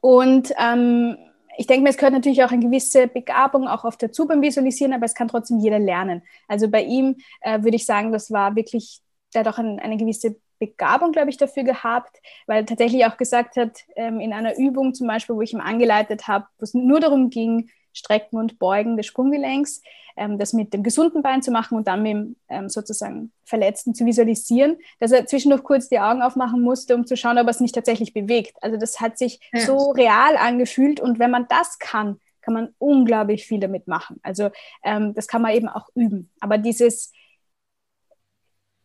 und 0.01 0.53
ähm, 0.59 1.17
ich 1.57 1.67
denke 1.67 1.83
mir, 1.83 1.91
es 1.91 1.97
gehört 1.97 2.15
natürlich 2.15 2.45
auch 2.45 2.53
eine 2.53 2.63
gewisse 2.63 3.09
Begabung 3.09 3.67
auch 3.67 3.85
oft 3.85 4.01
dazu 4.01 4.27
beim 4.29 4.43
Visualisieren, 4.43 4.93
aber 4.93 5.07
es 5.07 5.15
kann 5.15 5.27
trotzdem 5.27 5.59
jeder 5.59 5.81
lernen. 5.81 6.23
Also 6.47 6.69
bei 6.71 6.83
ihm 6.85 7.17
äh, 7.41 7.63
würde 7.63 7.77
ich 7.77 7.85
sagen, 7.85 8.13
das 8.13 8.31
war 8.31 8.55
wirklich, 8.55 9.01
der 9.35 9.41
hat 9.41 9.49
auch 9.49 9.59
ein, 9.59 9.81
eine 9.81 9.97
gewisse 9.97 10.37
Begabung, 10.61 11.11
glaube 11.11 11.31
ich, 11.31 11.37
dafür 11.37 11.65
gehabt, 11.65 12.17
weil 12.47 12.63
er 12.63 12.67
tatsächlich 12.67 13.05
auch 13.07 13.17
gesagt 13.17 13.57
hat, 13.57 13.81
ähm, 13.97 14.21
in 14.21 14.33
einer 14.33 14.57
Übung 14.57 14.95
zum 14.95 15.09
Beispiel, 15.09 15.35
wo 15.35 15.43
ich 15.43 15.53
ihm 15.53 15.61
angeleitet 15.61 16.29
habe, 16.29 16.47
wo 16.59 16.63
es 16.63 16.75
nur 16.75 17.01
darum 17.01 17.29
ging, 17.29 17.71
Strecken 17.93 18.39
und 18.39 18.59
Beugen 18.59 18.97
des 18.97 19.07
Sprunggelenks, 19.07 19.83
ähm, 20.17 20.39
das 20.39 20.53
mit 20.53 20.73
dem 20.75 20.83
gesunden 20.83 21.23
Bein 21.23 21.43
zu 21.43 21.51
machen 21.51 21.77
und 21.77 21.87
dann 21.87 22.03
mit 22.03 22.13
dem 22.13 22.37
ähm, 22.49 22.69
sozusagen 22.69 23.33
Verletzten 23.45 23.95
zu 23.95 24.05
visualisieren, 24.05 24.77
dass 25.01 25.13
er 25.13 25.27
zwischendurch 25.27 25.63
kurz 25.63 25.89
die 25.89 26.01
Augen 26.01 26.23
aufmachen 26.23 26.61
musste, 26.61 26.95
um 26.95 27.07
zu 27.07 27.17
schauen, 27.17 27.39
ob 27.39 27.47
er 27.47 27.51
es 27.51 27.61
nicht 27.61 27.75
tatsächlich 27.75 28.13
bewegt. 28.13 28.57
Also 28.61 28.77
das 28.77 29.01
hat 29.01 29.19
sich 29.19 29.41
ja. 29.53 29.61
so 29.61 29.91
real 29.93 30.37
angefühlt 30.37 31.01
und 31.01 31.19
wenn 31.19 31.31
man 31.31 31.47
das 31.49 31.79
kann, 31.79 32.19
kann 32.41 32.55
man 32.55 32.75
unglaublich 32.79 33.47
viel 33.47 33.61
damit 33.61 33.89
machen. 33.89 34.21
Also 34.23 34.51
ähm, 34.83 35.15
das 35.15 35.29
kann 35.29 35.43
man 35.43 35.55
eben 35.55 35.69
auch 35.69 35.89
üben. 35.95 36.31
Aber 36.41 36.59
dieses 36.59 37.13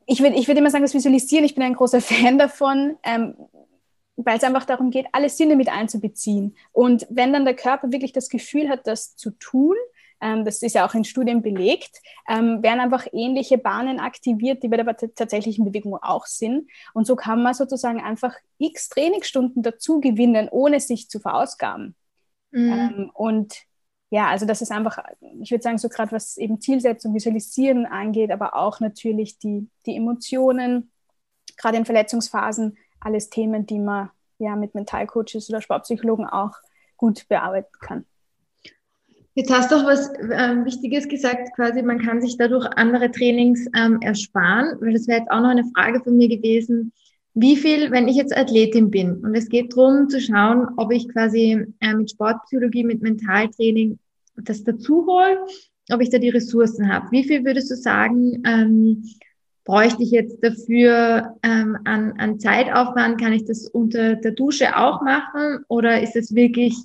ich 0.06 0.22
würde 0.22 0.36
ich 0.36 0.48
würd 0.48 0.58
immer 0.58 0.70
sagen, 0.70 0.84
das 0.84 0.94
Visualisieren, 0.94 1.46
ich 1.46 1.56
bin 1.56 1.64
ein 1.64 1.76
großer 1.76 2.02
Fan 2.02 2.38
davon, 2.38 2.98
ähm, 3.04 3.36
weil 4.16 4.38
es 4.38 4.44
einfach 4.44 4.66
darum 4.66 4.92
geht, 4.92 5.08
alle 5.12 5.30
Sinne 5.30 5.56
mit 5.56 5.70
einzubeziehen. 5.70 6.56
Und 6.72 7.08
wenn 7.10 7.34
dann 7.34 7.46
der 7.46 7.56
Körper 7.56 7.92
wirklich 7.92 8.14
das 8.14 8.30
Gefühl 8.30 8.70
hat, 8.70 8.86
das 8.86 9.16
zu 9.16 9.32
tun, 9.32 9.76
ähm, 10.22 10.46
das 10.46 10.62
ist 10.62 10.76
ja 10.76 10.88
auch 10.88 10.94
in 10.94 11.04
Studien 11.04 11.42
belegt, 11.42 12.02
ähm, 12.30 12.64
werden 12.64 12.80
einfach 12.80 13.08
ähnliche 13.12 13.58
Bahnen 13.58 14.00
aktiviert, 14.00 14.64
die 14.64 14.70
bei 14.70 14.78
der 14.78 14.96
tatsächlichen 14.96 15.66
Bewegung 15.66 15.98
auch 15.98 16.26
sind. 16.26 16.70
Und 16.94 17.06
so 17.06 17.16
kann 17.16 17.44
man 17.44 17.54
sozusagen 17.54 18.02
einfach 18.02 18.34
x 18.58 18.90
Trainingsstunden 18.90 19.64
dazu 19.64 20.00
gewinnen, 20.00 20.48
ohne 20.50 20.80
sich 20.80 21.10
zu 21.10 21.20
verausgaben. 21.20 21.96
Mhm. 22.52 22.72
Ähm, 22.72 23.12
und 23.14 23.54
ja, 24.12 24.28
also 24.28 24.46
das 24.46 24.62
ist 24.62 24.72
einfach, 24.72 25.00
ich 25.42 25.52
würde 25.52 25.64
sagen, 25.64 25.80
so 25.80 25.90
gerade 25.90 26.12
was 26.12 26.38
eben 26.38 26.62
Zielsetzung, 26.62 27.16
Visualisieren 27.16 27.86
angeht, 27.88 28.32
aber 28.32 28.56
auch 28.56 28.80
natürlich 28.80 29.40
die, 29.40 29.68
die 29.88 29.96
Emotionen, 29.96 30.92
gerade 31.58 31.78
in 31.78 31.86
Verletzungsphasen, 31.86 32.78
alles 33.06 33.30
Themen, 33.30 33.66
die 33.66 33.80
man 33.80 34.10
ja 34.40 34.56
mit 34.56 34.76
Mentalcoaches 34.76 35.50
oder 35.50 35.62
Sportpsychologen 35.62 36.26
auch 36.26 36.54
gut 36.98 37.28
bearbeiten 37.28 37.72
kann. 37.82 38.06
Jetzt 39.36 39.52
hast 39.52 39.72
du 39.72 39.76
auch 39.78 39.86
was 39.86 40.12
ähm, 40.32 40.64
Wichtiges 40.64 41.08
gesagt, 41.08 41.56
quasi 41.56 41.82
man 41.82 42.00
kann 42.00 42.22
sich 42.22 42.38
dadurch 42.38 42.68
andere 42.76 43.10
Trainings 43.10 43.66
ähm, 43.76 44.00
ersparen, 44.02 44.80
weil 44.80 44.94
das 44.94 45.08
wäre 45.08 45.22
jetzt 45.22 45.32
auch 45.32 45.42
noch 45.42 45.50
eine 45.50 45.66
Frage 45.76 46.02
von 46.02 46.16
mir 46.16 46.28
gewesen. 46.28 46.94
Wie 47.34 47.56
viel, 47.56 47.90
wenn 47.90 48.08
ich 48.08 48.16
jetzt 48.16 48.38
Athletin 48.38 48.92
bin 48.92 49.26
und 49.26 49.34
es 49.34 49.50
geht 49.50 49.76
darum 49.76 50.08
zu 50.08 50.22
schauen, 50.22 50.68
ob 50.78 50.92
ich 50.92 51.10
quasi 51.10 51.66
äh, 51.80 51.94
mit 51.96 52.12
Sportpsychologie, 52.12 52.84
mit 52.84 53.02
Mentaltraining 53.02 53.98
das 54.36 54.64
dazu 54.64 55.08
hole, 55.08 55.40
ob 55.92 56.00
ich 56.00 56.12
da 56.12 56.20
die 56.20 56.30
Ressourcen 56.30 56.94
habe. 56.94 57.08
Wie 57.10 57.24
viel 57.24 57.44
würdest 57.44 57.72
du 57.72 57.76
sagen, 57.76 58.44
ähm, 58.46 59.04
bräuchte 59.66 60.04
ich 60.04 60.12
jetzt 60.12 60.44
dafür 60.44 61.38
ähm, 61.44 61.78
an, 61.86 62.14
an 62.20 62.40
Zeitaufwand? 62.40 63.20
Kann 63.20 63.34
ich 63.34 63.46
das 63.46 63.68
unter 63.68 64.16
der 64.16 64.32
Dusche 64.32 64.78
auch 64.78 65.02
machen? 65.02 65.64
Oder 65.68 66.02
ist 66.02 66.16
es 66.16 66.36
wirklich, 66.36 66.76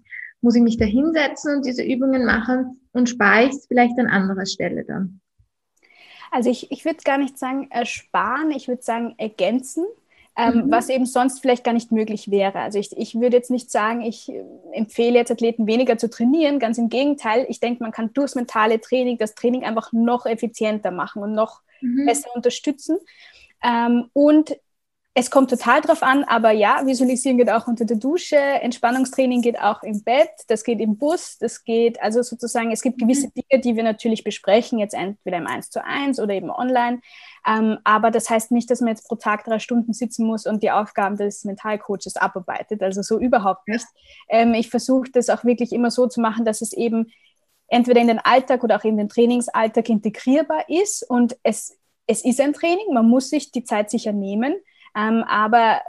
muss 0.41 0.55
ich 0.55 0.63
mich 0.63 0.77
da 0.77 0.85
hinsetzen 0.85 1.57
und 1.57 1.67
diese 1.67 1.83
Übungen 1.83 2.25
machen 2.25 2.81
und 2.93 3.09
spare 3.09 3.45
ich 3.45 3.51
es 3.51 3.67
vielleicht 3.67 3.99
an 3.99 4.07
anderer 4.07 4.47
Stelle 4.47 4.85
dann? 4.85 5.21
Also 6.31 6.51
ich, 6.51 6.71
ich 6.71 6.85
würde 6.85 6.99
gar 7.05 7.19
nicht 7.19 7.39
sagen 7.39 7.69
ersparen, 7.71 8.51
ich 8.51 8.69
würde 8.69 8.83
sagen 8.83 9.15
ergänzen. 9.17 9.85
Ähm, 10.41 10.67
mhm. 10.67 10.71
was 10.71 10.89
eben 10.89 11.05
sonst 11.05 11.41
vielleicht 11.41 11.65
gar 11.65 11.73
nicht 11.73 11.91
möglich 11.91 12.31
wäre. 12.31 12.61
Also 12.61 12.79
ich, 12.79 12.97
ich 12.97 13.17
würde 13.17 13.37
jetzt 13.37 13.51
nicht 13.51 13.73
sagen, 13.73 14.03
ich 14.03 14.29
äh, 14.29 14.45
empfehle 14.71 15.19
jetzt 15.19 15.33
Athleten 15.33 15.67
weniger 15.67 15.99
zu 15.99 16.09
trainieren, 16.09 16.61
ganz 16.61 16.79
im 16.79 16.89
Gegenteil. 16.89 17.45
Ich 17.49 17.59
denke, 17.59 17.83
man 17.83 17.91
kann 17.91 18.13
durchs 18.13 18.37
mentale 18.37 18.81
Training 18.81 19.19
das 19.19 19.35
Training 19.35 19.65
einfach 19.65 19.93
noch 19.93 20.27
effizienter 20.27 20.93
machen 20.93 21.25
und 21.25 21.33
noch 21.33 21.63
mhm. 21.81 22.07
besser 22.07 22.29
unterstützen. 22.37 22.99
Ähm, 23.65 24.11
und 24.13 24.57
es 25.19 25.33
kommt 25.33 25.51
total 25.51 25.81
drauf 25.81 26.05
an, 26.05 26.23
aber 26.23 26.53
ja, 26.53 26.87
Visualisieren 26.87 27.39
geht 27.39 27.51
auch 27.51 27.67
unter 27.67 27.85
der 27.85 27.97
Dusche, 27.97 28.37
Entspannungstraining 28.37 29.43
geht 29.43 29.61
auch 29.61 29.83
im 29.83 30.05
Bett, 30.05 30.31
das 30.47 30.63
geht 30.63 30.79
im 30.79 30.97
Bus, 30.97 31.39
das 31.39 31.65
geht, 31.65 32.01
also 32.01 32.23
sozusagen, 32.23 32.71
es 32.71 32.83
gibt 32.83 33.01
gewisse 33.01 33.27
mhm. 33.27 33.33
Dinge, 33.35 33.61
die 33.61 33.75
wir 33.75 33.83
natürlich 33.83 34.23
besprechen, 34.23 34.79
jetzt 34.79 34.95
entweder 34.95 35.39
im 35.39 35.49
1 35.49 35.71
zu 35.71 35.85
1 35.85 36.21
oder 36.21 36.35
eben 36.35 36.51
online. 36.51 37.01
Ähm, 37.45 37.79
aber 37.83 38.13
das 38.13 38.31
heißt 38.31 38.53
nicht, 38.53 38.71
dass 38.71 38.81
man 38.81 38.91
jetzt 38.91 39.09
pro 39.09 39.17
Tag 39.17 39.43
drei 39.43 39.59
Stunden 39.59 39.93
sitzen 39.93 40.25
muss 40.25 40.47
und 40.47 40.63
die 40.63 40.71
Aufgaben 40.71 41.17
des 41.17 41.45
Mentalcoaches 41.45 42.15
abarbeitet. 42.15 42.81
Also 42.81 43.03
so 43.03 43.19
überhaupt 43.19 43.67
nicht. 43.67 43.87
Ähm, 44.29 44.55
ich 44.55 44.71
versuche 44.71 45.11
das 45.11 45.31
auch 45.31 45.43
wirklich 45.43 45.73
immer 45.73 45.91
so 45.91 46.07
zu 46.07 46.21
machen, 46.21 46.45
dass 46.45 46.61
es 46.61 46.73
eben 46.73 47.11
entweder 47.67 48.01
in 48.01 48.07
den 48.07 48.21
Alltag 48.21 48.63
oder 48.63 48.77
auch 48.77 48.85
in 48.85 48.97
den 48.97 49.09
Trainingsalltag 49.09 49.89
integrierbar 49.89 50.69
ist. 50.69 51.03
Und 51.11 51.37
es, 51.43 51.77
es 52.07 52.25
ist 52.25 52.41
ein 52.41 52.53
Training, 52.53 52.95
man 52.95 53.09
muss 53.09 53.31
sich 53.31 53.51
die 53.51 53.65
Zeit 53.65 53.91
sicher 53.91 54.13
nehmen. 54.13 54.55
Ähm, 54.97 55.25
aber 55.27 55.81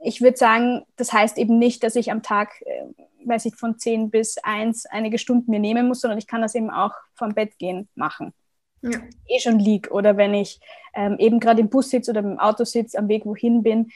ich 0.00 0.20
würde 0.20 0.36
sagen, 0.36 0.84
das 0.96 1.12
heißt 1.12 1.38
eben 1.38 1.58
nicht, 1.58 1.82
dass 1.82 1.96
ich 1.96 2.10
am 2.10 2.22
Tag, 2.22 2.62
äh, 2.62 2.84
weiß 3.24 3.46
ich, 3.46 3.56
von 3.56 3.78
10 3.78 4.10
bis 4.10 4.38
1 4.38 4.86
einige 4.86 5.18
Stunden 5.18 5.50
mir 5.50 5.60
nehmen 5.60 5.88
muss, 5.88 6.00
sondern 6.00 6.18
ich 6.18 6.26
kann 6.26 6.42
das 6.42 6.54
eben 6.54 6.70
auch 6.70 6.92
vom 7.14 7.34
Bett 7.34 7.58
gehen 7.58 7.88
machen. 7.94 8.32
Ja. 8.82 9.00
Eh 9.26 9.40
schon 9.40 9.58
lieg 9.58 9.90
oder 9.90 10.16
wenn 10.16 10.34
ich 10.34 10.60
ähm, 10.94 11.16
eben 11.18 11.40
gerade 11.40 11.60
im 11.60 11.68
Bus 11.68 11.90
sitze 11.90 12.12
oder 12.12 12.20
im 12.20 12.38
Auto 12.38 12.64
sitze, 12.64 12.96
am 12.96 13.08
Weg 13.08 13.26
wohin 13.26 13.62
bin. 13.62 13.90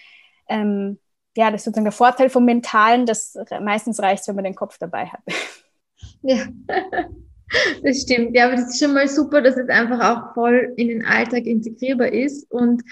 Ähm, 0.48 0.98
ja, 1.36 1.50
das 1.50 1.60
ist 1.60 1.64
sozusagen 1.66 1.84
der 1.84 1.92
Vorteil 1.92 2.30
vom 2.30 2.44
Mentalen, 2.44 3.06
dass 3.06 3.38
meistens 3.60 4.00
reicht, 4.00 4.26
wenn 4.26 4.34
man 4.34 4.44
den 4.44 4.56
Kopf 4.56 4.78
dabei 4.78 5.06
hat. 5.06 5.20
Ja, 6.22 6.46
das 7.82 8.02
stimmt. 8.02 8.34
Ja, 8.34 8.46
aber 8.46 8.56
das 8.56 8.70
ist 8.70 8.80
schon 8.80 8.92
mal 8.92 9.08
super, 9.08 9.40
dass 9.40 9.56
es 9.56 9.68
einfach 9.68 10.00
auch 10.00 10.34
voll 10.34 10.72
in 10.76 10.88
den 10.88 11.04
Alltag 11.04 11.46
integrierbar 11.46 12.08
ist 12.08 12.50
und 12.50 12.82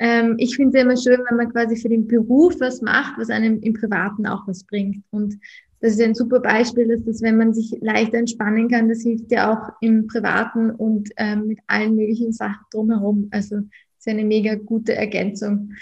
ähm, 0.00 0.34
ich 0.38 0.56
finde 0.56 0.78
es 0.78 0.84
immer 0.84 0.96
schön, 0.96 1.22
wenn 1.28 1.36
man 1.36 1.52
quasi 1.52 1.76
für 1.76 1.90
den 1.90 2.06
Beruf 2.06 2.58
was 2.58 2.80
macht, 2.80 3.18
was 3.18 3.28
einem 3.28 3.60
im 3.60 3.74
Privaten 3.74 4.26
auch 4.26 4.48
was 4.48 4.64
bringt. 4.64 5.04
Und 5.10 5.38
das 5.80 5.92
ist 5.92 6.00
ein 6.00 6.14
super 6.14 6.40
Beispiel, 6.40 6.88
dass 6.88 7.04
das, 7.04 7.22
wenn 7.22 7.36
man 7.36 7.52
sich 7.52 7.76
leichter 7.80 8.16
entspannen 8.18 8.68
kann, 8.68 8.88
das 8.88 9.02
hilft 9.02 9.30
ja 9.30 9.52
auch 9.52 9.72
im 9.82 10.06
Privaten 10.06 10.70
und 10.70 11.10
ähm, 11.18 11.48
mit 11.48 11.58
allen 11.66 11.96
möglichen 11.96 12.32
Sachen 12.32 12.64
drumherum. 12.72 13.28
Also 13.30 13.56
ist 13.98 14.08
eine 14.08 14.24
mega 14.24 14.54
gute 14.54 14.94
Ergänzung. 14.94 15.72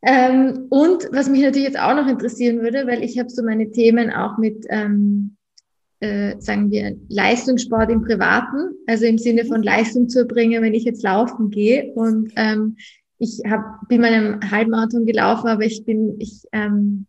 Ähm, 0.00 0.66
und 0.70 1.08
was 1.12 1.28
mich 1.28 1.42
natürlich 1.42 1.68
jetzt 1.68 1.78
auch 1.78 1.94
noch 1.94 2.08
interessieren 2.08 2.60
würde, 2.62 2.86
weil 2.86 3.04
ich 3.04 3.18
habe 3.18 3.28
so 3.28 3.42
meine 3.42 3.70
Themen 3.70 4.10
auch 4.10 4.38
mit, 4.38 4.64
ähm, 4.70 5.36
äh, 6.00 6.36
sagen 6.40 6.70
wir, 6.70 6.96
Leistungssport 7.08 7.90
im 7.90 8.02
Privaten, 8.02 8.74
also 8.86 9.04
im 9.04 9.18
Sinne 9.18 9.44
von 9.44 9.62
Leistung 9.62 10.08
zu 10.08 10.20
erbringen, 10.20 10.62
wenn 10.62 10.74
ich 10.74 10.84
jetzt 10.84 11.02
laufen 11.02 11.50
gehe. 11.50 11.92
Und 11.92 12.32
ähm, 12.36 12.76
ich 13.22 13.40
hab, 13.48 13.88
bin 13.88 14.00
meinem 14.00 14.40
Halbmarathon 14.50 15.06
gelaufen, 15.06 15.46
aber 15.46 15.62
ich 15.62 15.84
bin, 15.84 16.16
ich 16.18 16.42
ähm, 16.50 17.06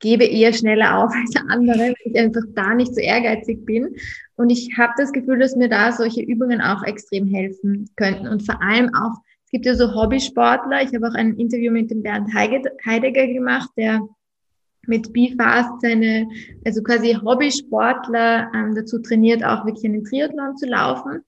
gebe 0.00 0.24
eher 0.24 0.52
schneller 0.52 0.98
auf 0.98 1.12
als 1.14 1.36
andere, 1.48 1.78
weil 1.78 1.94
ich 2.04 2.18
einfach 2.18 2.42
da 2.54 2.74
nicht 2.74 2.94
so 2.94 3.00
ehrgeizig 3.00 3.64
bin. 3.64 3.94
Und 4.34 4.50
ich 4.50 4.76
habe 4.76 4.92
das 4.96 5.12
Gefühl, 5.12 5.38
dass 5.38 5.54
mir 5.54 5.68
da 5.68 5.92
solche 5.92 6.20
Übungen 6.20 6.60
auch 6.60 6.82
extrem 6.82 7.28
helfen 7.28 7.88
könnten. 7.94 8.26
Und 8.26 8.42
vor 8.42 8.60
allem 8.60 8.92
auch, 8.92 9.12
es 9.44 9.52
gibt 9.52 9.66
ja 9.66 9.74
so 9.74 9.94
Hobbysportler. 9.94 10.82
Ich 10.82 10.92
habe 10.94 11.06
auch 11.06 11.14
ein 11.14 11.34
Interview 11.34 11.70
mit 11.70 11.92
dem 11.92 12.02
Bernd 12.02 12.34
Heidegger 12.34 13.28
gemacht, 13.28 13.70
der 13.76 14.00
mit 14.88 15.12
BeFast 15.12 15.80
seine, 15.80 16.26
also 16.64 16.82
quasi 16.82 17.14
Hobbysportler 17.14 18.50
ähm, 18.52 18.74
dazu 18.74 18.98
trainiert, 18.98 19.44
auch 19.44 19.64
wirklich 19.64 19.84
einen 19.84 20.02
Triathlon 20.02 20.56
zu 20.56 20.66
laufen. 20.66 21.22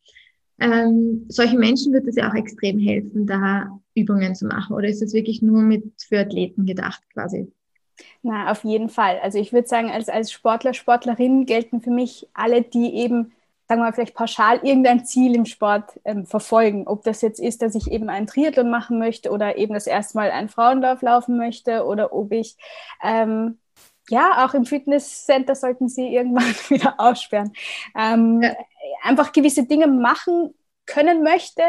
Ähm, 0.59 1.27
solchen 1.29 1.61
Menschen 1.61 1.93
wird 1.93 2.09
es 2.09 2.17
ja 2.17 2.29
auch 2.29 2.35
extrem 2.35 2.81
helfen, 2.81 3.27
da 3.27 3.79
Übungen 3.95 4.35
zu 4.35 4.47
machen? 4.47 4.75
Oder 4.75 4.89
ist 4.89 5.03
es 5.03 5.15
wirklich 5.15 5.43
nur 5.43 5.63
mit 5.63 5.85
für 6.03 6.21
Athleten 6.21 6.67
gedacht 6.67 7.03
quasi? 7.13 7.53
Na, 8.23 8.51
auf 8.51 8.65
jeden 8.65 8.89
Fall. 8.89 9.21
Also 9.23 9.39
ich 9.39 9.53
würde 9.53 9.69
sagen, 9.69 9.91
als, 9.91 10.09
als 10.09 10.33
Sportler, 10.33 10.75
Sportlerin 10.75 11.47
gelten 11.47 11.81
für 11.81 11.91
mich 11.91 12.29
alle, 12.35 12.63
die 12.63 12.95
eben, 12.95 13.33
sagen 13.69 13.81
wir 13.81 13.87
mal, 13.87 13.93
vielleicht 13.93 14.15
pauschal 14.15 14.61
irgendein 14.63 15.05
Ziel 15.05 15.35
im 15.35 15.47
Sport 15.47 16.01
ähm, 16.05 16.27
verfolgen. 16.27 16.87
Ob 16.87 17.05
das 17.05 17.23
jetzt 17.23 17.39
ist, 17.39 17.63
dass 17.63 17.75
ich 17.75 17.91
eben 17.91 18.09
einen 18.09 18.27
Triathlon 18.27 18.71
machen 18.71 18.99
möchte 18.99 19.31
oder 19.31 19.57
eben 19.57 19.75
das 19.75 19.87
erste 19.87 20.17
Mal 20.17 20.31
einen 20.31 20.49
Frauenlauf 20.49 21.03
laufen 21.03 21.37
möchte 21.37 21.85
oder 21.85 22.13
ob 22.13 22.33
ich 22.33 22.57
ähm, 23.03 23.59
ja, 24.11 24.45
auch 24.45 24.55
im 24.55 24.67
Fitnesscenter 24.67 25.55
sollten 25.55 25.89
sie 25.89 26.15
irgendwann 26.15 26.45
wieder 26.69 26.95
aussperren. 26.99 27.53
Ähm, 27.97 28.43
ja. 28.43 28.55
Einfach 29.03 29.33
gewisse 29.33 29.65
Dinge 29.65 29.87
machen 29.87 30.55
können 30.87 31.23
möchte, 31.23 31.63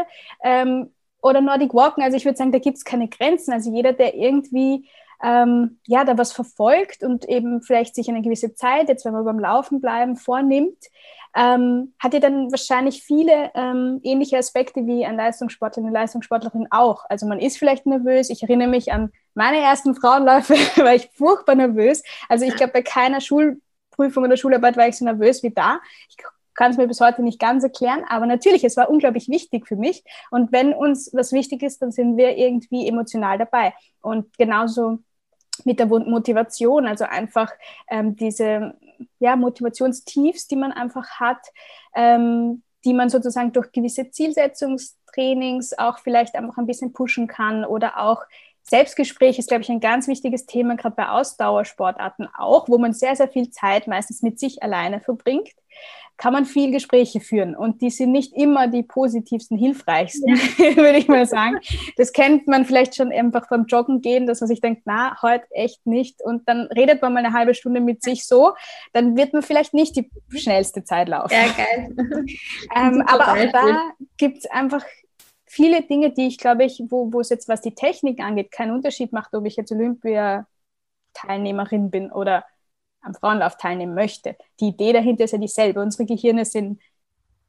ähm, 0.43 0.91
oder 1.25 1.41
Nordic 1.41 1.73
Walken. 1.73 2.03
Also 2.03 2.17
ich 2.17 2.25
würde 2.25 2.38
sagen, 2.38 2.51
da 2.51 2.59
gibt 2.59 2.77
es 2.77 2.85
keine 2.85 3.07
Grenzen. 3.07 3.51
Also 3.51 3.73
jeder, 3.73 3.93
der 3.93 4.13
irgendwie 4.13 4.88
ähm, 5.23 5.79
ja, 5.88 6.03
da 6.03 6.19
was 6.19 6.31
verfolgt 6.31 7.01
und 7.03 7.27
eben 7.27 7.63
vielleicht 7.63 7.95
sich 7.95 8.07
eine 8.09 8.21
gewisse 8.21 8.53
Zeit, 8.53 8.89
jetzt 8.89 9.05
wenn 9.05 9.13
wir 9.13 9.23
beim 9.23 9.39
Laufen 9.39 9.81
bleiben, 9.81 10.17
vornimmt, 10.17 10.77
ähm, 11.35 11.93
hat 11.99 12.13
ja 12.13 12.19
dann 12.19 12.51
wahrscheinlich 12.51 13.01
viele 13.01 13.49
ähm, 13.55 14.01
ähnliche 14.03 14.38
Aspekte 14.38 14.85
wie 14.85 15.03
ein 15.03 15.15
Leistungssportler, 15.15 15.81
eine 15.83 15.91
Leistungssportlerin 15.91 16.67
auch. 16.69 17.05
Also 17.09 17.25
man 17.25 17.39
ist 17.39 17.57
vielleicht 17.57 17.88
nervös. 17.88 18.29
Ich 18.29 18.43
erinnere 18.43 18.67
mich 18.67 18.93
an 18.93 19.11
meine 19.33 19.57
ersten 19.57 19.95
Frauenläufe, 19.95 20.53
war 20.83 20.93
ich 20.93 21.09
furchtbar 21.15 21.55
nervös. 21.55 22.03
Also 22.29 22.45
ich 22.45 22.55
glaube, 22.55 22.73
bei 22.73 22.83
keiner 22.83 23.19
Schulprüfung 23.19 24.23
oder 24.23 24.38
Schularbeit 24.38 24.77
war 24.77 24.88
ich 24.88 24.97
so 24.97 25.05
nervös 25.05 25.41
wie 25.41 25.51
da. 25.51 25.79
Ich 26.07 26.17
kann 26.55 26.71
es 26.71 26.77
mir 26.77 26.87
bis 26.87 27.01
heute 27.01 27.21
nicht 27.21 27.39
ganz 27.39 27.63
erklären, 27.63 28.03
aber 28.07 28.25
natürlich, 28.25 28.63
es 28.63 28.77
war 28.77 28.89
unglaublich 28.89 29.29
wichtig 29.29 29.67
für 29.67 29.75
mich. 29.75 30.03
Und 30.31 30.51
wenn 30.51 30.73
uns 30.73 31.11
was 31.13 31.31
wichtig 31.31 31.61
ist, 31.61 31.81
dann 31.81 31.91
sind 31.91 32.17
wir 32.17 32.37
irgendwie 32.37 32.87
emotional 32.87 33.37
dabei. 33.37 33.73
Und 34.01 34.37
genauso 34.37 34.99
mit 35.63 35.79
der 35.79 35.85
Motivation, 35.85 36.87
also 36.87 37.05
einfach 37.05 37.51
ähm, 37.89 38.15
diese 38.15 38.75
ja, 39.19 39.35
Motivationstiefs, 39.35 40.47
die 40.47 40.55
man 40.55 40.71
einfach 40.71 41.19
hat, 41.19 41.39
ähm, 41.93 42.63
die 42.83 42.93
man 42.93 43.09
sozusagen 43.09 43.51
durch 43.51 43.71
gewisse 43.71 44.11
Zielsetzungstrainings 44.11 45.77
auch 45.77 45.99
vielleicht 45.99 46.35
einfach 46.35 46.57
ein 46.57 46.67
bisschen 46.67 46.93
pushen 46.93 47.27
kann 47.27 47.65
oder 47.65 47.99
auch 47.99 48.23
Selbstgespräch 48.67 49.38
ist, 49.39 49.47
glaube 49.47 49.62
ich, 49.62 49.69
ein 49.69 49.80
ganz 49.80 50.08
wichtiges 50.08 50.45
Thema, 50.45 50.75
gerade 50.75 50.95
bei 50.95 51.08
Ausdauersportarten 51.08 52.28
auch, 52.38 52.67
wo 52.67 52.78
man 52.78 52.93
sehr, 52.93 53.15
sehr 53.15 53.28
viel 53.28 53.49
Zeit 53.51 53.88
meistens 53.88 54.21
mit 54.21 54.39
sich 54.39 54.63
alleine 54.63 55.01
verbringt 55.01 55.49
kann 56.17 56.32
man 56.32 56.45
viel 56.45 56.71
Gespräche 56.71 57.19
führen 57.19 57.56
und 57.56 57.82
die 57.82 57.89
sind 57.89 58.12
nicht 58.12 58.34
immer 58.34 58.67
die 58.67 58.84
positivsten, 58.84 59.58
hilfreichsten, 59.58 60.36
ja. 60.36 60.75
würde 60.78 60.97
ich 60.97 61.08
mal 61.08 61.25
sagen. 61.25 61.60
Das 61.97 62.13
kennt 62.13 62.47
man 62.47 62.65
vielleicht 62.65 62.95
schon 62.95 63.12
einfach 63.12 63.49
beim 63.49 63.65
Joggen 63.65 64.01
gehen, 64.01 64.25
dass 64.25 64.39
man 64.39 64.47
sich 64.47 64.62
denkt, 64.62 64.84
na, 64.86 65.21
heute 65.21 65.45
echt 65.51 65.86
nicht 65.86 66.21
und 66.21 66.47
dann 66.47 66.67
redet 66.67 67.01
man 67.01 67.13
mal 67.13 67.25
eine 67.25 67.34
halbe 67.34 67.54
Stunde 67.54 67.82
mit 67.82 68.01
sich 68.01 68.25
so, 68.25 68.54
dann 68.93 69.17
wird 69.17 69.34
man 69.34 69.41
vielleicht 69.41 69.73
nicht 69.73 69.95
die 69.95 70.10
schnellste 70.38 70.84
Zeit 70.84 71.10
laufen. 71.10 71.34
Ja, 71.34 71.51
geil. 71.51 71.95
ähm, 72.75 73.04
aber 73.08 73.34
auch 73.34 73.51
da 73.51 73.91
gibt 74.17 74.38
es 74.38 74.45
einfach 74.49 74.84
viele 75.55 75.81
Dinge, 75.83 76.11
die 76.11 76.27
ich 76.27 76.37
glaube 76.37 76.65
ich, 76.65 76.83
wo, 76.89 77.13
wo 77.13 77.21
es 77.21 77.29
jetzt 77.29 77.47
was 77.47 77.61
die 77.61 77.73
Technik 77.73 78.19
angeht, 78.19 78.51
keinen 78.51 78.73
Unterschied 78.73 79.13
macht, 79.13 79.33
ob 79.33 79.45
ich 79.45 79.55
jetzt 79.55 79.71
Olympia-Teilnehmerin 79.71 81.89
bin 81.89 82.11
oder 82.11 82.43
am 82.99 83.13
Frauenlauf 83.13 83.55
teilnehmen 83.55 83.95
möchte. 83.95 84.35
Die 84.59 84.67
Idee 84.69 84.91
dahinter 84.91 85.23
ist 85.23 85.31
ja 85.31 85.37
dieselbe. 85.37 85.81
Unsere 85.81 86.05
Gehirne 86.05 86.43
sind, 86.43 86.81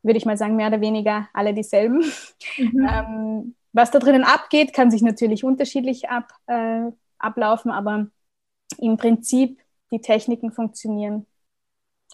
würde 0.03 0.19
ich 0.19 0.25
mal 0.25 0.37
sagen, 0.37 0.55
mehr 0.55 0.69
oder 0.69 0.81
weniger 0.81 1.29
alle 1.33 1.53
dieselben. 1.53 2.05
Mhm. 2.59 2.89
Ähm, 2.89 3.57
was 3.73 3.91
da 3.91 3.99
drinnen 3.99 4.25
abgeht, 4.25 4.73
kann 4.73 4.91
sich 4.91 5.03
natürlich 5.03 5.45
unterschiedlich 5.45 6.09
ab, 6.09 6.33
äh, 6.47 6.91
ablaufen, 7.19 7.71
aber 7.71 8.07
im 8.79 8.97
Prinzip 8.97 9.61
die 9.91 10.01
Techniken 10.01 10.53
funktionieren 10.53 11.27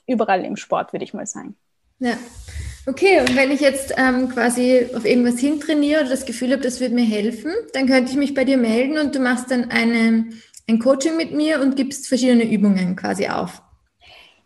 überall 0.07 0.44
im 0.44 0.57
Sport, 0.57 0.92
würde 0.92 1.05
ich 1.05 1.14
mal 1.14 1.26
sagen. 1.26 1.57
Ja. 1.98 2.16
Okay, 2.87 3.21
und 3.21 3.37
wenn 3.37 3.53
ich 3.53 3.61
jetzt 3.61 3.95
ähm, 3.97 4.29
quasi 4.29 4.88
auf 4.97 5.05
irgendwas 5.05 5.38
hintrainiere 5.38 6.01
oder 6.01 6.11
das 6.11 6.27
Gefühl 6.27 6.51
habe, 6.51 6.62
das 6.62 6.81
wird 6.81 6.92
mir 6.92 7.05
helfen, 7.05 7.53
dann 7.75 7.87
könnte 7.87 8.11
ich 8.11 8.16
mich 8.16 8.35
bei 8.35 8.45
dir 8.45 8.57
melden 8.57 8.99
und 8.99 9.14
du 9.14 9.21
machst 9.21 9.51
dann 9.51 9.71
eine 9.71 10.27
ein 10.68 10.79
Coaching 10.79 11.16
mit 11.16 11.33
mir 11.33 11.61
und 11.61 11.77
gibst 11.77 12.09
verschiedene 12.09 12.45
Übungen 12.45 12.97
quasi 12.97 13.29
auf. 13.29 13.62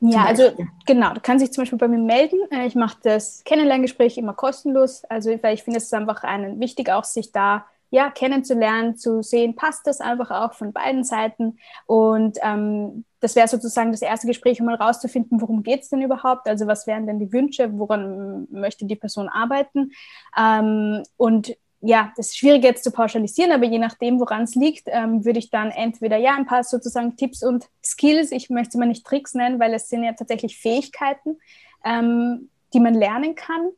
Ja, 0.01 0.25
also 0.25 0.51
genau, 0.87 1.15
du 1.15 1.21
kannst 1.21 1.43
dich 1.43 1.53
zum 1.53 1.63
Beispiel 1.63 1.79
bei 1.79 1.89
mir 1.89 1.99
melden. 1.99 2.39
Äh, 2.51 2.67
ich 2.67 2.75
mache 2.75 2.99
das 3.03 3.43
Kennenlerngespräch 3.45 4.19
immer 4.19 4.35
kostenlos. 4.35 5.05
Also 5.05 5.31
weil 5.43 5.55
ich 5.55 5.63
finde 5.63 5.79
es 5.79 5.85
ist 5.85 5.95
einfach 5.95 6.23
einen, 6.23 6.61
wichtig, 6.61 6.91
auch 6.91 7.05
sich 7.05 7.33
da 7.33 7.65
ja, 7.91 8.11
kennenzulernen, 8.11 8.97
zu 8.97 9.23
sehen, 9.23 9.55
passt 9.55 9.87
das 9.87 10.01
einfach 10.01 10.31
auch 10.31 10.55
von 10.55 10.73
beiden 10.73 11.05
Seiten. 11.05 11.59
Und 11.87 12.37
ähm, 12.43 13.05
das 13.27 13.35
wäre 13.35 13.49
sozusagen 13.49 13.91
das 13.91 14.03
erste 14.03 14.29
Gespräch, 14.29 14.61
um 14.61 14.67
mal 14.67 14.77
rauszufinden, 14.77 15.41
worum 15.41 15.65
geht 15.65 15.83
es 15.83 15.89
denn 15.89 16.01
überhaupt? 16.01 16.47
Also 16.47 16.69
was 16.69 16.87
wären 16.87 17.09
denn 17.09 17.19
die 17.19 17.33
Wünsche, 17.33 17.77
woran 17.77 18.47
möchte 18.53 18.85
die 18.85 18.95
Person 18.95 19.29
arbeiten? 19.29 19.91
Ähm, 20.39 21.03
und 21.17 21.57
ja, 21.81 22.13
das 22.17 22.29
ist 22.29 22.39
schwierig 22.39 22.63
jetzt 22.63 22.85
zu 22.85 22.93
pauschalisieren, 22.93 23.51
aber 23.51 23.65
je 23.65 23.81
nachdem, 23.81 24.21
woran 24.21 24.45
es 24.45 24.55
liegt, 24.55 24.85
ähm, 24.87 25.25
würde 25.25 25.41
ich 25.41 25.51
dann 25.51 25.73
entweder 25.73 26.17
ja 26.17 26.37
ein 26.37 26.47
paar 26.47 26.63
sozusagen 26.63 27.17
Tipps 27.17 27.43
und 27.43 27.67
Skills, 27.85 28.31
ich 28.31 28.49
möchte 28.49 28.73
sie 28.73 28.79
mal 28.79 28.87
nicht 28.87 29.05
Tricks 29.05 29.35
nennen, 29.35 29.59
weil 29.59 29.75
es 29.75 29.89
sind 29.89 30.05
ja 30.05 30.13
tatsächlich 30.13 30.57
Fähigkeiten, 30.57 31.39
ähm, 31.85 32.49
die 32.75 32.81
man 32.81 32.95
lernen 32.95 33.35
kann, 33.35 33.71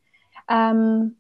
ähm, 0.51 1.17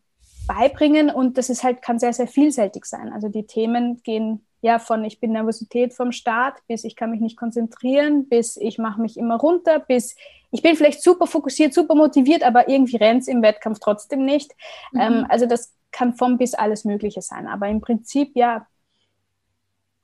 beibringen 0.46 1.08
und 1.08 1.38
das 1.38 1.48
ist 1.48 1.64
halt, 1.64 1.80
kann 1.80 1.98
sehr, 1.98 2.12
sehr 2.12 2.28
vielseitig 2.28 2.84
sein. 2.84 3.10
Also 3.10 3.30
die 3.30 3.46
Themen 3.46 4.02
gehen 4.02 4.44
ja 4.60 4.78
von 4.78 5.04
ich 5.04 5.20
bin 5.20 5.32
Nervosität 5.32 5.94
vom 5.94 6.12
Start 6.12 6.58
bis 6.66 6.84
ich 6.84 6.96
kann 6.96 7.10
mich 7.10 7.20
nicht 7.20 7.36
konzentrieren, 7.36 8.28
bis 8.28 8.56
ich 8.56 8.78
mache 8.78 9.00
mich 9.00 9.16
immer 9.16 9.36
runter, 9.36 9.78
bis 9.78 10.16
ich 10.50 10.62
bin 10.62 10.76
vielleicht 10.76 11.02
super 11.02 11.26
fokussiert, 11.26 11.74
super 11.74 11.94
motiviert, 11.94 12.42
aber 12.42 12.68
irgendwie 12.68 12.96
rennt 12.96 13.22
es 13.22 13.28
im 13.28 13.42
Wettkampf 13.42 13.78
trotzdem 13.80 14.24
nicht. 14.24 14.54
Mhm. 14.92 15.00
Ähm, 15.00 15.26
also 15.28 15.46
das 15.46 15.74
kann 15.90 16.14
vom 16.14 16.38
bis 16.38 16.54
alles 16.54 16.84
Mögliche 16.84 17.22
sein. 17.22 17.46
Aber 17.46 17.68
im 17.68 17.80
Prinzip, 17.80 18.32
ja, 18.34 18.66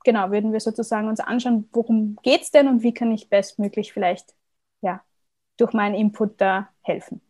genau, 0.03 0.31
würden 0.31 0.53
wir 0.53 0.59
sozusagen 0.59 1.07
uns 1.07 1.19
anschauen, 1.19 1.67
worum 1.71 2.17
geht 2.21 2.41
es 2.41 2.51
denn 2.51 2.67
und 2.67 2.83
wie 2.83 2.93
kann 2.93 3.11
ich 3.11 3.29
bestmöglich 3.29 3.93
vielleicht, 3.93 4.33
ja, 4.81 5.01
durch 5.57 5.73
meinen 5.73 5.95
Input 5.95 6.39
da 6.39 6.69
helfen. 6.81 7.21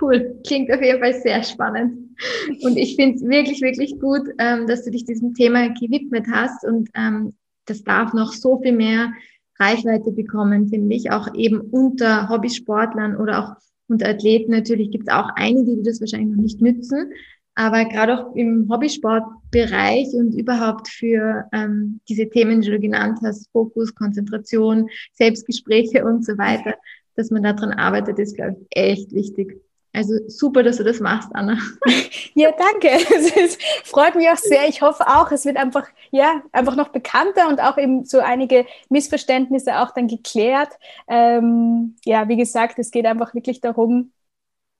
Cool, 0.00 0.40
klingt 0.46 0.72
auf 0.72 0.82
jeden 0.82 1.00
Fall 1.00 1.14
sehr 1.14 1.42
spannend. 1.42 2.16
Und 2.62 2.76
ich 2.76 2.96
finde 2.96 3.16
es 3.16 3.22
wirklich, 3.22 3.60
wirklich 3.62 3.98
gut, 3.98 4.28
ähm, 4.38 4.66
dass 4.66 4.84
du 4.84 4.90
dich 4.90 5.04
diesem 5.04 5.34
Thema 5.34 5.68
gewidmet 5.68 6.26
hast. 6.30 6.64
Und 6.64 6.88
ähm, 6.94 7.34
das 7.64 7.82
darf 7.84 8.12
noch 8.12 8.32
so 8.32 8.60
viel 8.60 8.72
mehr 8.72 9.12
Reichweite 9.58 10.12
bekommen, 10.12 10.68
finde 10.68 10.94
ich. 10.94 11.10
Auch 11.10 11.34
eben 11.34 11.60
unter 11.60 12.28
Hobbysportlern 12.28 13.16
oder 13.16 13.38
auch 13.38 13.56
unter 13.88 14.08
Athleten 14.08 14.52
natürlich 14.52 14.90
gibt 14.90 15.08
es 15.08 15.14
auch 15.14 15.30
einige, 15.34 15.76
die 15.76 15.82
das 15.82 16.00
wahrscheinlich 16.00 16.36
noch 16.36 16.42
nicht 16.42 16.60
nützen. 16.60 17.12
Aber 17.54 17.84
gerade 17.86 18.16
auch 18.16 18.36
im 18.36 18.68
Hobbysportbereich 18.70 20.14
und 20.14 20.32
überhaupt 20.34 20.86
für 20.86 21.46
ähm, 21.52 22.00
diese 22.08 22.28
Themen, 22.28 22.60
die 22.60 22.70
du 22.70 22.78
genannt 22.78 23.18
hast, 23.24 23.50
Fokus, 23.50 23.94
Konzentration, 23.96 24.88
Selbstgespräche 25.14 26.04
und 26.04 26.24
so 26.24 26.38
weiter, 26.38 26.74
dass 27.18 27.30
man 27.30 27.42
daran 27.42 27.72
arbeitet, 27.72 28.18
ist, 28.20 28.36
glaube 28.36 28.56
ich, 28.60 28.66
echt 28.70 29.12
wichtig. 29.12 29.60
Also 29.92 30.14
super, 30.28 30.62
dass 30.62 30.76
du 30.76 30.84
das 30.84 31.00
machst, 31.00 31.30
Anna. 31.34 31.58
Ja, 32.34 32.52
danke. 32.52 32.88
Es 33.42 33.58
freut 33.82 34.14
mich 34.14 34.28
auch 34.28 34.36
sehr. 34.36 34.68
Ich 34.68 34.80
hoffe 34.80 35.04
auch, 35.08 35.32
es 35.32 35.44
wird 35.44 35.56
einfach, 35.56 35.88
ja, 36.12 36.42
einfach 36.52 36.76
noch 36.76 36.88
bekannter 36.88 37.48
und 37.48 37.60
auch 37.60 37.76
eben 37.78 38.04
so 38.04 38.20
einige 38.20 38.64
Missverständnisse 38.90 39.80
auch 39.80 39.90
dann 39.90 40.06
geklärt. 40.06 40.70
Ähm, 41.08 41.96
ja, 42.04 42.28
wie 42.28 42.36
gesagt, 42.36 42.78
es 42.78 42.92
geht 42.92 43.06
einfach 43.06 43.34
wirklich 43.34 43.60
darum, 43.60 44.12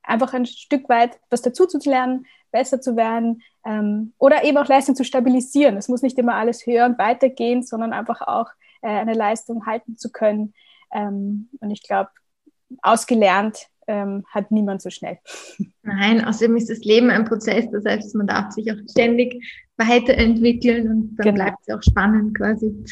einfach 0.04 0.32
ein 0.34 0.46
Stück 0.46 0.88
weit 0.88 1.18
was 1.30 1.42
dazu 1.42 1.66
zu 1.66 1.78
lernen, 1.88 2.26
besser 2.52 2.80
zu 2.80 2.94
werden 2.94 3.42
ähm, 3.66 4.12
oder 4.18 4.44
eben 4.44 4.56
auch 4.58 4.68
Leistung 4.68 4.94
zu 4.94 5.04
stabilisieren. 5.04 5.76
Es 5.76 5.88
muss 5.88 6.02
nicht 6.02 6.18
immer 6.18 6.34
alles 6.34 6.64
höher 6.64 6.86
und 6.86 6.98
weitergehen, 6.98 7.64
sondern 7.64 7.92
einfach 7.92 8.20
auch 8.20 8.50
äh, 8.82 8.88
eine 8.88 9.14
Leistung 9.14 9.66
halten 9.66 9.96
zu 9.96 10.12
können. 10.12 10.54
Ähm, 10.92 11.48
und 11.60 11.70
ich 11.70 11.82
glaube, 11.82 12.10
ausgelernt 12.82 13.68
ähm, 13.86 14.24
hat 14.28 14.50
niemand 14.50 14.82
so 14.82 14.90
schnell. 14.90 15.18
Nein, 15.82 16.24
außerdem 16.24 16.56
ist 16.56 16.70
das 16.70 16.80
Leben 16.80 17.10
ein 17.10 17.24
Prozess. 17.24 17.66
Das 17.72 17.84
heißt, 17.84 18.14
man 18.14 18.26
darf 18.26 18.52
sich 18.52 18.70
auch 18.70 18.76
ständig 18.90 19.42
weiterentwickeln 19.76 20.88
und 20.88 21.16
dann 21.16 21.24
genau. 21.24 21.44
bleibt 21.44 21.58
es 21.66 21.74
auch 21.74 21.82
spannend 21.82 22.36
quasi. 22.36 22.84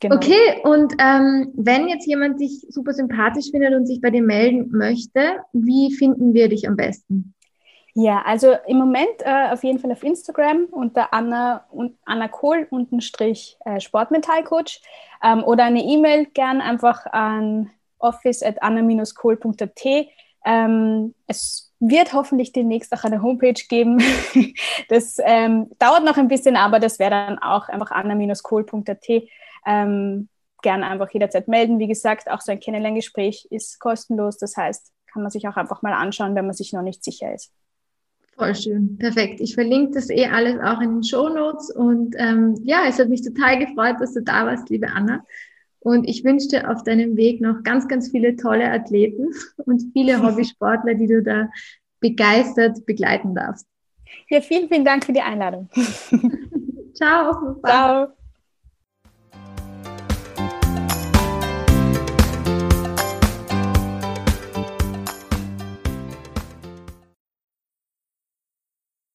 Genau. 0.00 0.16
Okay, 0.16 0.60
und 0.64 0.94
ähm, 0.98 1.52
wenn 1.54 1.88
jetzt 1.88 2.06
jemand 2.06 2.40
dich 2.40 2.66
super 2.68 2.92
sympathisch 2.92 3.50
findet 3.50 3.74
und 3.74 3.86
sich 3.86 4.00
bei 4.00 4.10
dir 4.10 4.22
melden 4.22 4.70
möchte, 4.70 5.38
wie 5.52 5.94
finden 5.94 6.34
wir 6.34 6.48
dich 6.48 6.68
am 6.68 6.76
besten? 6.76 7.34
Ja, 7.94 8.22
also 8.24 8.54
im 8.66 8.76
Moment 8.76 9.08
äh, 9.20 9.50
auf 9.50 9.64
jeden 9.64 9.78
Fall 9.78 9.90
auf 9.90 10.02
Instagram 10.02 10.66
unter 10.70 11.12
Anna 11.12 11.64
und 11.70 11.96
Anna 12.04 12.28
Kohl 12.28 12.66
unterstrich 12.70 13.56
äh, 13.64 13.80
Sportmetallcoach 13.80 14.80
ähm, 15.24 15.42
oder 15.42 15.64
eine 15.64 15.82
E-Mail 15.82 16.26
gern 16.26 16.60
einfach 16.60 17.06
an 17.06 17.70
office 18.00 18.42
at 18.42 18.62
anna-kohl.at. 18.62 19.86
Ähm, 20.44 21.14
es 21.26 21.72
wird 21.80 22.12
hoffentlich 22.12 22.52
demnächst 22.52 22.92
auch 22.92 23.04
eine 23.04 23.22
Homepage 23.22 23.62
geben. 23.68 24.02
das 24.88 25.16
ähm, 25.22 25.70
dauert 25.78 26.04
noch 26.04 26.16
ein 26.16 26.28
bisschen, 26.28 26.56
aber 26.56 26.78
das 26.78 26.98
wäre 26.98 27.10
dann 27.10 27.38
auch 27.38 27.68
einfach 27.68 27.90
anna-kohl.at. 27.90 29.08
Ähm, 29.66 30.28
gerne 30.62 30.86
einfach 30.88 31.10
jederzeit 31.10 31.48
melden. 31.48 31.78
Wie 31.78 31.88
gesagt, 31.88 32.30
auch 32.30 32.40
so 32.40 32.52
ein 32.52 32.60
Kennenlerngespräch 32.60 33.46
ist 33.50 33.78
kostenlos. 33.78 34.38
Das 34.38 34.56
heißt, 34.56 34.92
kann 35.12 35.22
man 35.22 35.30
sich 35.30 35.46
auch 35.48 35.56
einfach 35.56 35.82
mal 35.82 35.92
anschauen, 35.92 36.34
wenn 36.34 36.46
man 36.46 36.54
sich 36.54 36.72
noch 36.72 36.82
nicht 36.82 37.04
sicher 37.04 37.32
ist. 37.34 37.52
Voll 38.36 38.54
schön, 38.54 38.96
perfekt. 38.96 39.40
Ich 39.40 39.54
verlinke 39.54 39.92
das 39.92 40.08
eh 40.08 40.26
alles 40.26 40.58
auch 40.60 40.80
in 40.80 40.94
den 40.94 41.02
Show 41.02 41.28
Notes 41.28 41.70
und 41.74 42.14
ähm, 42.18 42.54
ja, 42.64 42.84
es 42.88 42.98
hat 42.98 43.08
mich 43.10 43.22
total 43.22 43.58
gefreut, 43.58 43.96
dass 44.00 44.14
du 44.14 44.22
da 44.22 44.46
warst, 44.46 44.70
liebe 44.70 44.88
Anna. 44.88 45.24
Und 45.80 46.08
ich 46.08 46.24
wünsche 46.24 46.48
dir 46.48 46.70
auf 46.70 46.82
deinem 46.84 47.16
Weg 47.16 47.40
noch 47.40 47.62
ganz, 47.62 47.88
ganz 47.88 48.10
viele 48.10 48.36
tolle 48.36 48.70
Athleten 48.70 49.28
und 49.64 49.82
viele 49.92 50.22
Hobbysportler, 50.22 50.94
die 50.94 51.06
du 51.06 51.22
da 51.22 51.48
begeistert 52.00 52.84
begleiten 52.86 53.34
darfst. 53.34 53.66
Ja, 54.28 54.40
vielen, 54.40 54.68
vielen 54.68 54.84
Dank 54.84 55.04
für 55.04 55.12
die 55.12 55.20
Einladung. 55.20 55.68
Ciao. 56.94 57.60
Ciao. 57.64 58.19